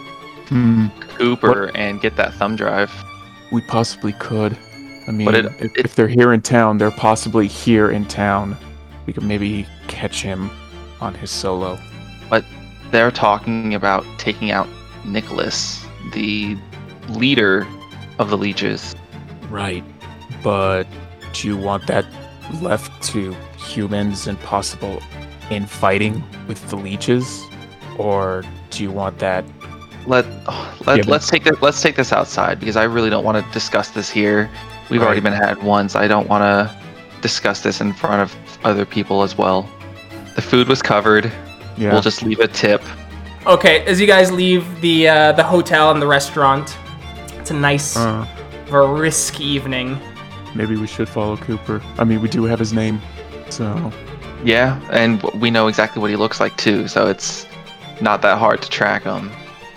[0.49, 0.87] Hmm.
[1.19, 2.93] Cooper and get that thumb drive.
[3.51, 4.57] We possibly could.
[5.09, 8.57] I mean, it- if, it- if they're here in town, they're possibly here in town.
[9.07, 10.49] We could maybe catch him
[11.01, 11.77] on his solo.
[12.31, 12.45] But
[12.93, 14.69] they're talking about taking out
[15.07, 16.57] Nicholas, the
[17.09, 17.67] leader
[18.19, 18.95] of the leeches.
[19.49, 19.85] Right.
[20.43, 20.85] But
[21.33, 22.05] do you want that
[22.61, 25.03] left to humans and possible
[25.51, 27.43] infighting with the leeches?
[27.99, 29.45] Or do you want that
[30.07, 30.27] Let
[30.87, 33.45] let Yeah, but- let's take this let's take this outside because I really don't want
[33.45, 34.51] to discuss this here.
[34.89, 35.97] We've already been had once.
[35.97, 36.73] I don't want to
[37.23, 39.69] discuss this in front of other people as well.
[40.37, 41.33] The food was covered.
[41.77, 41.93] Yeah.
[41.93, 42.83] We'll just leave a tip.
[43.47, 46.77] Okay, as you guys leave the uh, the hotel and the restaurant,
[47.39, 48.27] it's a nice, uh,
[48.69, 49.99] brisk evening.
[50.55, 51.81] maybe we should follow Cooper.
[51.99, 53.01] I mean, we do have his name.
[53.51, 53.93] So,
[54.45, 57.47] Yeah, and we know exactly what he looks like too, so it's
[58.01, 59.31] not that hard to track him.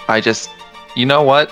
[0.08, 0.50] I just,
[0.96, 1.52] you know what?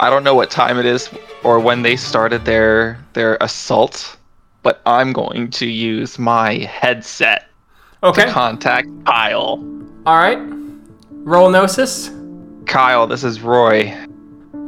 [0.00, 1.10] I don't know what time it is
[1.44, 4.16] or when they started their their assault,
[4.62, 7.44] but I'm going to use my headset
[8.02, 9.60] Okay, to contact Kyle.
[10.06, 10.38] all right.
[11.24, 12.10] Roll Gnosis.
[12.66, 13.94] Kyle, this is Roy.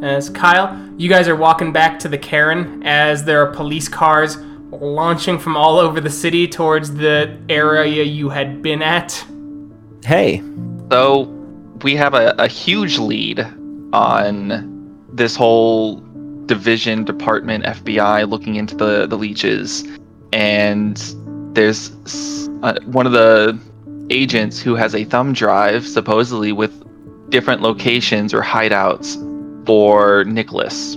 [0.02, 4.36] As Kyle, you guys are walking back to the caern as there are police cars
[4.70, 9.24] launching from all over the city towards the area you had been at.
[10.04, 10.42] Hey,
[10.90, 11.24] So
[11.82, 13.40] we have a, a huge lead
[13.92, 15.96] on this whole
[16.46, 19.84] division, department, FBI looking into the, the leeches.
[20.32, 20.96] And
[21.54, 21.90] there's
[22.62, 23.58] uh, one of the
[24.10, 26.72] agents who has a thumb drive, supposedly with
[27.30, 29.16] different locations or hideouts
[29.66, 30.96] for Nicholas.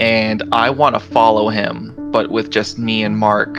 [0.00, 3.58] And I want to follow him, but with just me and Mark,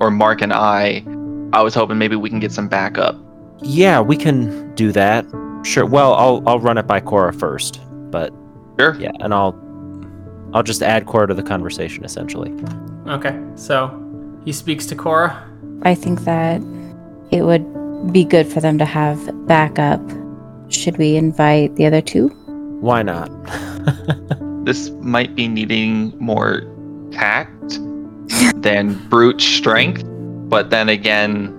[0.00, 1.04] or Mark and I,
[1.52, 3.16] I was hoping maybe we can get some backup.
[3.62, 5.24] yeah, we can do that.
[5.62, 5.86] Sure.
[5.86, 7.80] Well, I'll I'll run it by Cora first,
[8.10, 8.30] but
[8.78, 8.94] Sure.
[8.98, 9.54] yeah, and I'll
[10.52, 12.52] I'll just add Cora to the conversation essentially.
[13.06, 13.88] Okay, so
[14.44, 15.42] he speaks to Cora.
[15.82, 16.60] I think that
[17.30, 17.64] it would
[18.12, 20.00] be good for them to have backup.
[20.68, 22.28] Should we invite the other two?
[22.80, 23.30] Why not?
[24.64, 26.62] this might be needing more
[27.12, 27.78] tact
[28.56, 30.02] than brute strength.
[30.48, 31.52] But then again,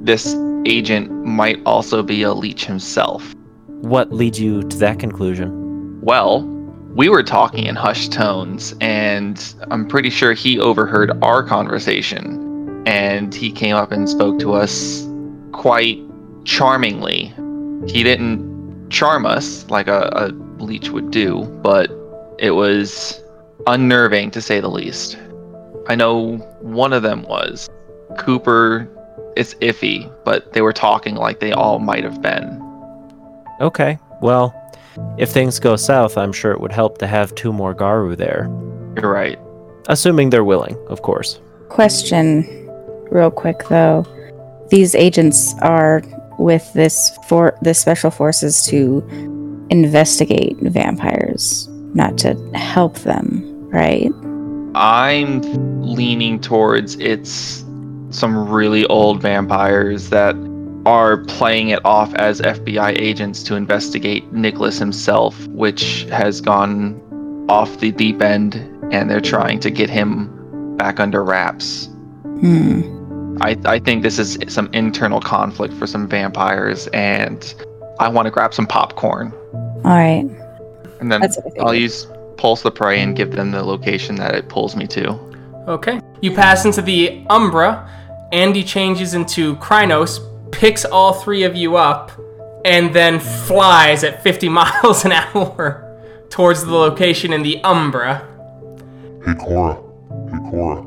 [0.00, 3.34] this agent might also be a leech himself.
[3.82, 6.00] what leads you to that conclusion?
[6.02, 6.44] Well,
[6.94, 12.84] we were talking in hushed tones, and I'm pretty sure he overheard our conversation.
[12.86, 15.02] And he came up and spoke to us
[15.52, 15.98] quite
[16.44, 17.32] charmingly.
[17.86, 20.28] He didn't charm us like a, a
[20.62, 21.90] leech would do, but
[22.38, 23.22] it was
[23.66, 25.18] unnerving to say the least.
[25.88, 27.68] I know one of them was.
[28.18, 28.88] Cooper,
[29.36, 32.60] it's iffy, but they were talking like they all might have been.
[33.60, 34.54] Okay, well,
[35.18, 38.44] if things go south, I'm sure it would help to have two more Garou there.
[38.96, 39.38] You're right.
[39.88, 41.40] Assuming they're willing, of course.
[41.68, 42.46] Question,
[43.10, 44.06] real quick though.
[44.72, 46.02] These agents are
[46.38, 49.06] with this for the special forces to
[49.68, 54.10] investigate vampires, not to help them, right?
[54.74, 55.42] I'm
[55.82, 57.62] leaning towards it's
[58.08, 60.34] some really old vampires that
[60.86, 66.98] are playing it off as FBI agents to investigate Nicholas himself, which has gone
[67.50, 68.54] off the deep end,
[68.90, 71.90] and they're trying to get him back under wraps.
[72.40, 73.01] Hmm.
[73.40, 77.54] I, I think this is some internal conflict for some vampires, and
[77.98, 79.32] I want to grab some popcorn.
[79.84, 80.24] All right.
[81.00, 81.58] And then I figured.
[81.60, 82.06] I'll use
[82.36, 85.18] Pulse the Prey and give them the location that it pulls me to.
[85.68, 86.00] Okay.
[86.20, 87.88] You pass into the Umbra.
[88.32, 90.20] Andy changes into Crinos,
[90.52, 92.12] picks all three of you up,
[92.64, 95.88] and then flies at 50 miles an hour
[96.30, 98.26] towards the location in the Umbra.
[99.24, 99.74] Hey Cora.
[100.30, 100.82] Hey Cora.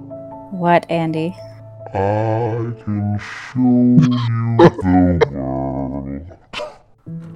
[0.52, 1.36] What, Andy?
[1.94, 6.22] I can show you the world.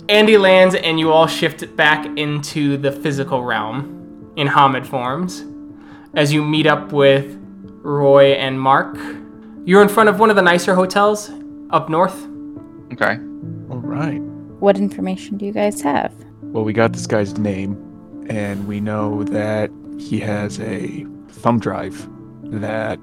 [0.10, 5.46] Andy lands, and you all shift back into the physical realm in Homid forms.
[6.16, 7.38] As you meet up with
[7.84, 8.98] Roy and Mark,
[9.66, 11.30] you're in front of one of the nicer hotels
[11.70, 12.28] up north.
[12.92, 13.20] Okay.
[13.70, 14.20] All right.
[14.60, 16.12] What information do you guys have?
[16.42, 17.78] Well, we got this guy's name,
[18.30, 19.70] and we know that
[20.00, 22.10] he has a thumb drive
[22.46, 23.00] that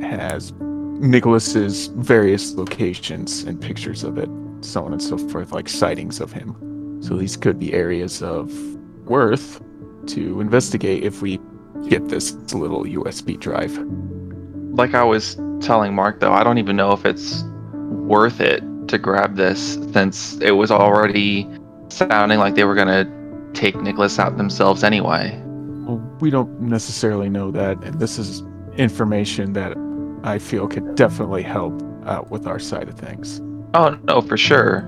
[0.00, 0.54] has
[0.98, 4.28] Nicholas's various locations and pictures of it,
[4.60, 7.02] so on and so forth, like sightings of him.
[7.02, 8.52] So these could be areas of
[9.04, 9.60] worth
[10.06, 11.38] to investigate if we
[11.88, 13.78] get this little USB drive.
[14.76, 18.98] Like I was telling Mark, though, I don't even know if it's worth it to
[18.98, 21.48] grab this since it was already
[21.88, 25.40] sounding like they were going to take Nicholas out themselves anyway.
[25.86, 28.42] Well, we don't necessarily know that, and this is
[28.76, 29.76] information that
[30.26, 31.72] I feel could definitely help
[32.04, 33.40] out with our side of things.
[33.74, 34.80] Oh, no, for sure.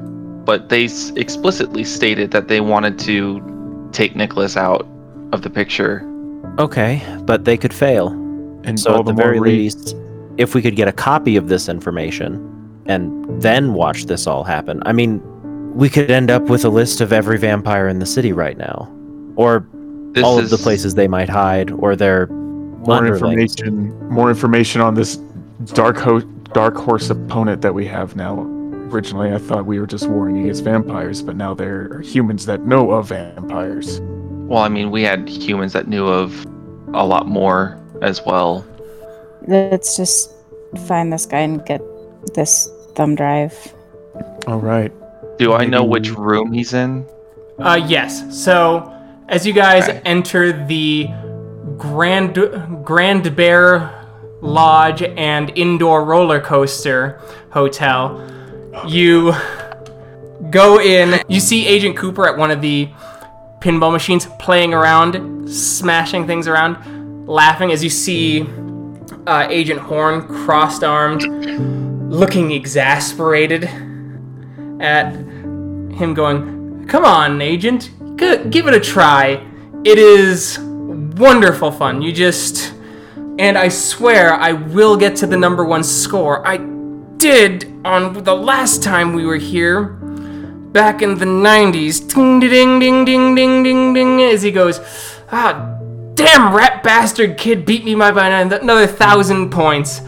[0.44, 4.86] But they s- explicitly stated that they wanted to take Nicholas out
[5.32, 6.04] of the picture.
[6.58, 8.08] Okay, but they could fail.
[8.64, 9.94] And So all at the more very rea- least,
[10.38, 12.44] if we could get a copy of this information
[12.86, 15.22] and then watch this all happen, I mean,
[15.74, 18.90] we could end up with a list of every vampire in the city right now,
[19.36, 19.64] or
[20.14, 23.54] This all is of the places they might hide, or their more underlings.
[23.60, 25.16] information, more information on this
[25.66, 26.20] dark ho-
[26.52, 28.40] dark horse opponent that we have now.
[28.90, 32.62] Originally, I thought we were just warring against vampires, but now there are humans that
[32.62, 34.00] know of vampires.
[34.00, 36.46] Well, I mean, we had humans that knew of
[36.94, 38.64] a lot more as well.
[39.46, 40.32] Let's just
[40.86, 41.82] find this guy and get
[42.34, 43.74] this thumb drive.
[44.46, 44.90] All right.
[45.38, 47.06] Do I know which room he's in?
[47.58, 48.24] Uh, yes.
[48.42, 48.90] So,
[49.28, 50.00] as you guys Okay.
[50.06, 51.08] enter the
[51.76, 52.34] Grand
[52.84, 53.97] Grand Bear
[54.40, 57.20] Lodge and indoor roller coaster
[57.50, 58.24] hotel,
[58.86, 59.32] you
[60.50, 61.20] go in.
[61.28, 62.88] You see Agent Cooper at one of the
[63.60, 68.46] pinball machines playing around, smashing things around, laughing as you see
[69.26, 71.22] uh, Agent Horn crossed armed,
[72.10, 73.64] looking exasperated
[74.80, 79.44] at him going, Come on, Agent, G- give it a try.
[79.84, 82.02] It is wonderful fun.
[82.02, 82.74] You just.
[83.38, 86.46] And I swear I will get to the number one score.
[86.46, 86.56] I
[87.18, 89.84] did on the last time we were here,
[90.72, 92.12] back in the 90s.
[92.12, 94.22] Ding ding ding ding ding ding ding.
[94.22, 94.80] As he goes,
[95.30, 95.78] Ah,
[96.14, 100.00] damn rat bastard kid beat me by, another thousand points.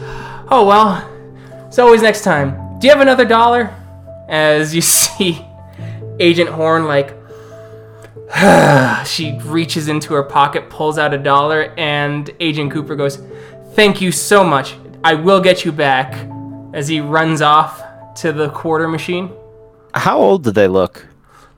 [0.49, 1.07] Oh well.
[1.67, 2.79] It's always next time.
[2.79, 3.73] Do you have another dollar?
[4.27, 5.45] As you see
[6.19, 7.15] Agent Horn, like,
[9.05, 13.21] she reaches into her pocket, pulls out a dollar, and Agent Cooper goes,
[13.73, 14.75] Thank you so much.
[15.03, 16.29] I will get you back.
[16.73, 17.83] As he runs off
[18.15, 19.29] to the quarter machine.
[19.93, 21.05] How old do they look?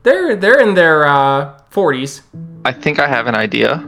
[0.02, 2.22] They're they're in their uh, 40s.
[2.66, 3.88] I think I have an idea.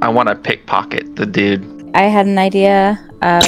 [0.00, 1.90] I want to pickpocket the dude.
[1.94, 3.42] I had an idea of.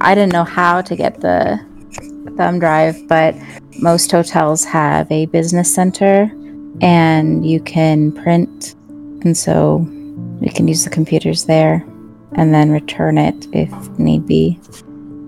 [0.00, 1.60] I didn't know how to get the
[2.36, 3.34] thumb drive, but
[3.80, 6.30] most hotels have a business center
[6.80, 8.74] and you can print.
[9.24, 9.86] And so
[10.40, 11.84] we can use the computers there
[12.34, 14.58] and then return it if need be.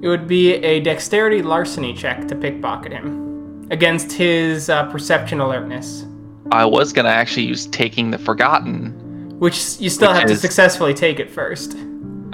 [0.02, 6.04] It would be a dexterity larceny check to pickpocket him against his uh, perception alertness,
[6.52, 8.92] I was gonna actually use taking the forgotten.
[9.38, 11.76] which you still Which have to successfully take it first.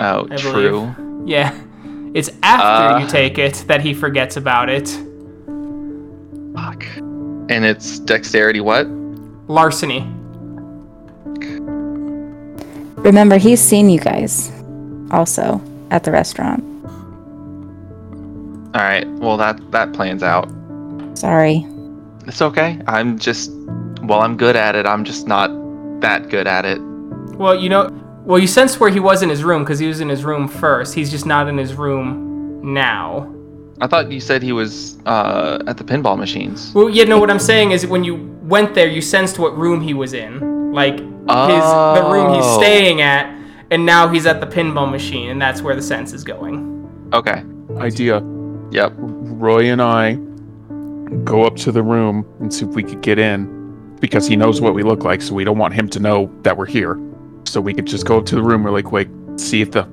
[0.01, 0.95] Oh, I true.
[1.25, 1.55] Yeah.
[2.15, 2.99] It's after Uh.
[3.01, 4.89] you take it that he forgets about it.
[6.55, 6.85] Fuck.
[7.49, 8.87] And it's dexterity what?
[9.51, 10.09] Larceny.
[13.03, 14.53] Remember, he's seen you guys
[15.11, 15.61] also
[15.91, 16.63] at the restaurant.
[18.73, 19.09] All right.
[19.19, 20.49] Well, that that plans out.
[21.15, 21.67] Sorry.
[22.29, 22.81] It's okay.
[22.87, 23.51] I'm just
[24.03, 24.87] well, I'm good at it.
[24.87, 25.51] I'm just not
[26.01, 26.81] that good at it.
[27.35, 27.91] Well, you know,
[28.25, 30.47] well, you sense where he was in his room because he was in his room
[30.47, 30.95] first.
[30.95, 33.35] He's just not in his room now.
[33.83, 36.73] I thought you said he was uh, at the pinball machines.
[36.75, 37.19] Well, yeah, no.
[37.19, 40.73] What I'm saying is, when you went there, you sensed what room he was in,
[40.73, 42.59] like his the room he's Oh.
[42.61, 43.35] staying at,
[43.71, 46.89] and now he's at the pinball machine, and that's where the sense is going.
[47.13, 47.43] Okay.
[47.79, 48.23] Idea.
[48.73, 48.93] Yep.
[48.99, 50.15] Roy and I
[51.25, 54.61] go up to the room and see if we could get in because he knows
[54.61, 56.99] what we look like, so we don't want him to know that we're here.
[57.45, 59.89] So we could just go up to the room really quick, see if the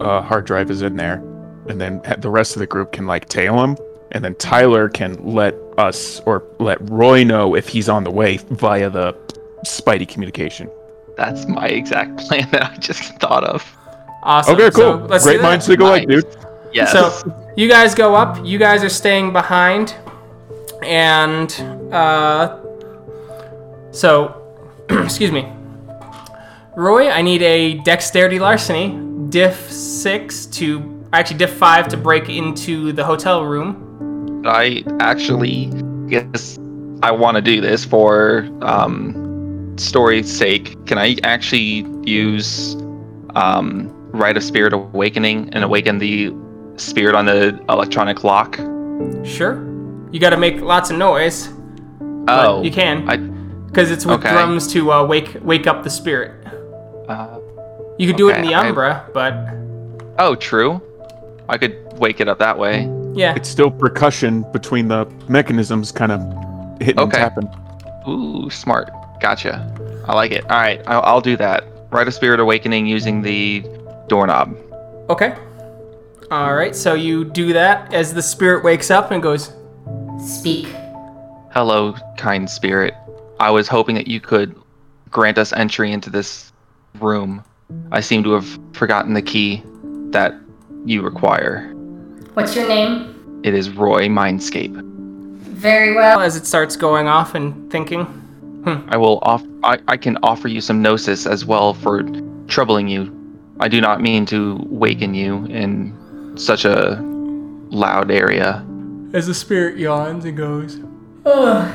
[0.00, 1.22] uh, hard drive is in there,
[1.70, 3.76] and then the rest of the group can like tail him,
[4.12, 8.36] and then Tyler can let us or let Roy know if he's on the way
[8.50, 9.14] via the
[9.64, 10.68] Spidey communication.
[11.16, 13.64] That's my exact plan that I just thought of.
[14.22, 14.54] Awesome.
[14.54, 15.06] Okay, So cool.
[15.06, 15.42] let's Great that.
[15.42, 16.22] minds think alike, Nice.
[16.24, 16.36] dude.
[16.72, 16.92] Yes.
[16.92, 18.44] So you guys go up.
[18.44, 19.94] You guys are staying behind,
[20.82, 21.50] and
[21.92, 22.58] uh,
[23.92, 24.36] so
[24.90, 25.50] excuse me,
[26.76, 27.08] Roy.
[27.10, 28.96] I need a dexterity larceny,
[29.30, 34.42] diff six to actually diff five to break into the hotel room.
[34.46, 35.66] I actually
[36.08, 36.58] guess
[37.02, 40.86] I want to do this for um, story's sake.
[40.86, 42.74] Can I actually use
[43.34, 46.32] um, Rite of Spirit Awakening and awaken the
[46.76, 48.56] spirit on the electronic lock?
[49.24, 49.66] Sure.
[50.10, 51.48] You got to make lots of noise.
[52.28, 53.16] Oh, you can I
[53.66, 54.30] because it's with okay.
[54.32, 56.44] drums to uh, wake wake up the spirit.
[57.08, 57.38] uh,
[57.98, 59.34] You could do it in the I- Umbra, but
[60.18, 60.82] oh, true.
[61.50, 62.88] I could wake it up that way.
[63.14, 63.34] yeah.
[63.34, 66.20] It's still percussion between the mechanisms, kind of
[66.80, 67.18] hitting and Okay.
[67.18, 67.48] tapping.
[68.08, 68.88] Ooh, smart.
[69.20, 69.66] Gotcha.
[70.08, 70.44] I like it.
[70.50, 71.64] All right, I'll, I'll do that.
[71.90, 73.64] Rite of Spirit Awakening using the
[74.08, 74.56] doorknob.
[75.10, 75.34] Okay.
[76.30, 76.74] All right.
[76.76, 79.52] So you do that as the spirit wakes up and goes,
[80.24, 80.66] Speak.
[81.52, 82.94] Hello, kind spirit.
[83.40, 84.54] I was hoping that you could
[85.10, 86.52] grant us entry into this
[87.00, 87.42] room.
[87.90, 89.62] I seem to have forgotten the key
[90.10, 90.32] that
[90.84, 91.72] you require.
[92.34, 93.40] What's your name?
[93.44, 94.74] It is Roy Mindscape.
[95.42, 96.20] Very well.
[96.20, 98.04] as it starts going off and thinking.
[98.64, 98.88] Hmm.
[98.88, 99.42] I will off.
[99.62, 102.02] I, I can offer you some gnosis as well for
[102.48, 103.16] troubling you.
[103.58, 105.94] I do not mean to waken you in
[106.36, 106.98] such a
[107.70, 108.64] loud area.
[109.12, 110.78] As the spirit yawns and goes,
[111.26, 111.70] Oh,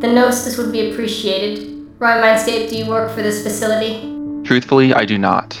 [0.00, 1.68] the gnosis would be appreciated.
[1.98, 4.00] Roy Mindscape, do you work for this facility?
[4.44, 5.60] Truthfully, I do not.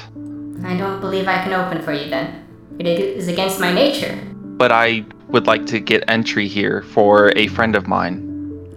[0.64, 2.41] I don't believe I can open for you then.
[2.78, 4.18] It is against my nature.
[4.56, 8.28] But I would like to get entry here for a friend of mine.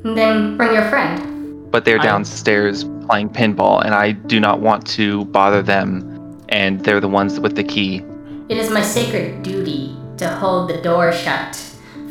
[0.03, 1.71] Then bring your friend.
[1.71, 6.11] But they're I- downstairs playing pinball, and I do not want to bother them.
[6.49, 8.03] And they're the ones with the key.
[8.49, 11.55] It is my sacred duty to hold the door shut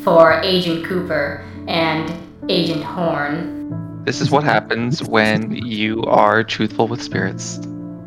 [0.01, 2.13] for Agent Cooper and
[2.49, 4.03] Agent Horn.
[4.05, 7.59] This is what happens when you are truthful with spirits.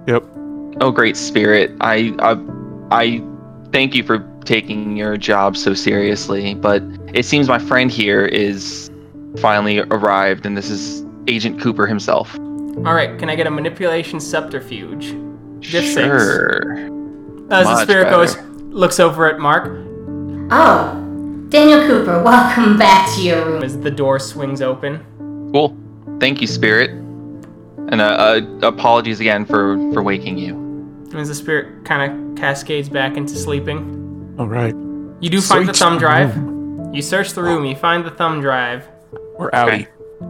[0.06, 0.22] Yep.
[0.80, 1.72] Oh, great spirit!
[1.80, 2.38] I, I,
[2.92, 3.22] I
[3.72, 6.54] thank you for taking your job so seriously.
[6.54, 6.82] But
[7.14, 8.90] it seems my friend here is
[9.38, 12.38] finally arrived, and this is Agent Cooper himself.
[12.38, 15.14] All right, can I get a manipulation subterfuge?
[15.60, 16.06] Just six.
[16.06, 16.76] sure.
[17.50, 18.16] As the spirit better.
[18.16, 18.36] goes,
[18.72, 19.84] looks over at Mark
[20.50, 20.94] Oh,
[21.50, 23.62] Daniel Cooper, welcome back to your room.
[23.62, 25.04] as the door swings open.
[25.52, 25.76] Cool.
[26.20, 26.90] Thank you, spirit.
[26.90, 30.67] And uh, uh, apologies again for for waking you.
[31.14, 34.34] As the spirit kind of cascades back into sleeping.
[34.38, 34.74] All right.
[35.20, 36.94] You do find the Search thumb the drive.
[36.94, 37.64] You search the room.
[37.64, 38.86] You find the thumb drive.
[39.38, 39.86] We're outie.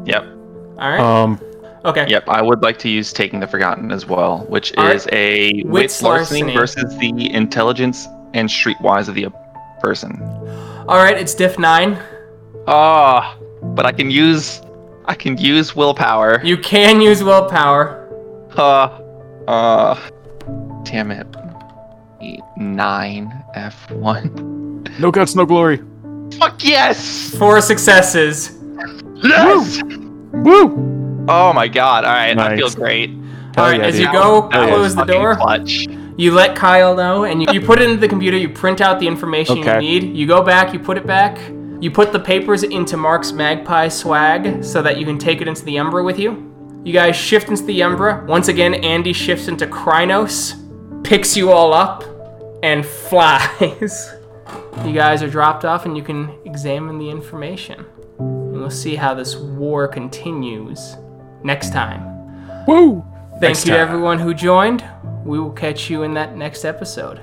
[0.07, 0.23] Yep.
[0.25, 1.01] All right.
[1.01, 1.41] Um,
[1.85, 2.07] okay.
[2.09, 4.95] Yep, I would like to use Taking the Forgotten as well, which All right.
[4.97, 6.55] is a Wits wits larceny larceny.
[6.85, 9.27] versus the intelligence and streetwise of the
[9.81, 10.21] person.
[10.89, 11.19] All right.
[11.19, 11.99] It's diff nine.
[12.67, 14.61] Ah, but I can use
[15.07, 16.41] I can use willpower.
[16.45, 18.05] You can use willpower.
[18.57, 19.01] Uh,
[19.49, 20.11] uh,
[20.91, 21.27] damn it.
[22.21, 24.83] Eight, Nine F one.
[24.99, 25.81] no guts, no glory.
[26.39, 27.35] Fuck yes!
[27.37, 28.59] Four successes.
[29.23, 29.81] Yes!
[30.33, 31.25] Woo!
[31.29, 32.05] Oh my god!
[32.05, 32.75] All right, I feel Nice.
[32.75, 33.11] great.
[33.57, 33.81] All right.
[33.81, 34.05] yeah, as dude.
[34.07, 35.87] you go That close the door, Clutch.
[36.17, 38.37] you let Kyle know, and you, you put it into the computer.
[38.37, 40.03] You print out the information you need.
[40.17, 40.73] You go back.
[40.73, 41.39] You put it back.
[41.81, 45.65] You put the papers into Mark's Magpie swag so that you can take it into
[45.65, 46.45] the Umbra with you.
[46.85, 48.25] You guys shift into the Umbra.
[48.27, 50.55] Once again, Andy shifts into Crinos,
[51.05, 52.05] picks you all up,
[52.63, 54.15] and flies.
[54.85, 57.85] you guys are dropped off, and you can examine the information.
[58.19, 60.97] And we'll see how this war continues
[61.45, 62.67] next time.
[62.67, 63.05] Woo!
[63.33, 63.89] Thank Next you to time.
[63.89, 64.85] everyone who joined.
[65.25, 67.21] We will catch you in that next episode.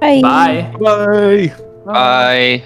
[0.00, 0.20] Bye.
[0.22, 0.72] Bye.
[0.80, 1.52] Bye.
[1.84, 2.62] Bye.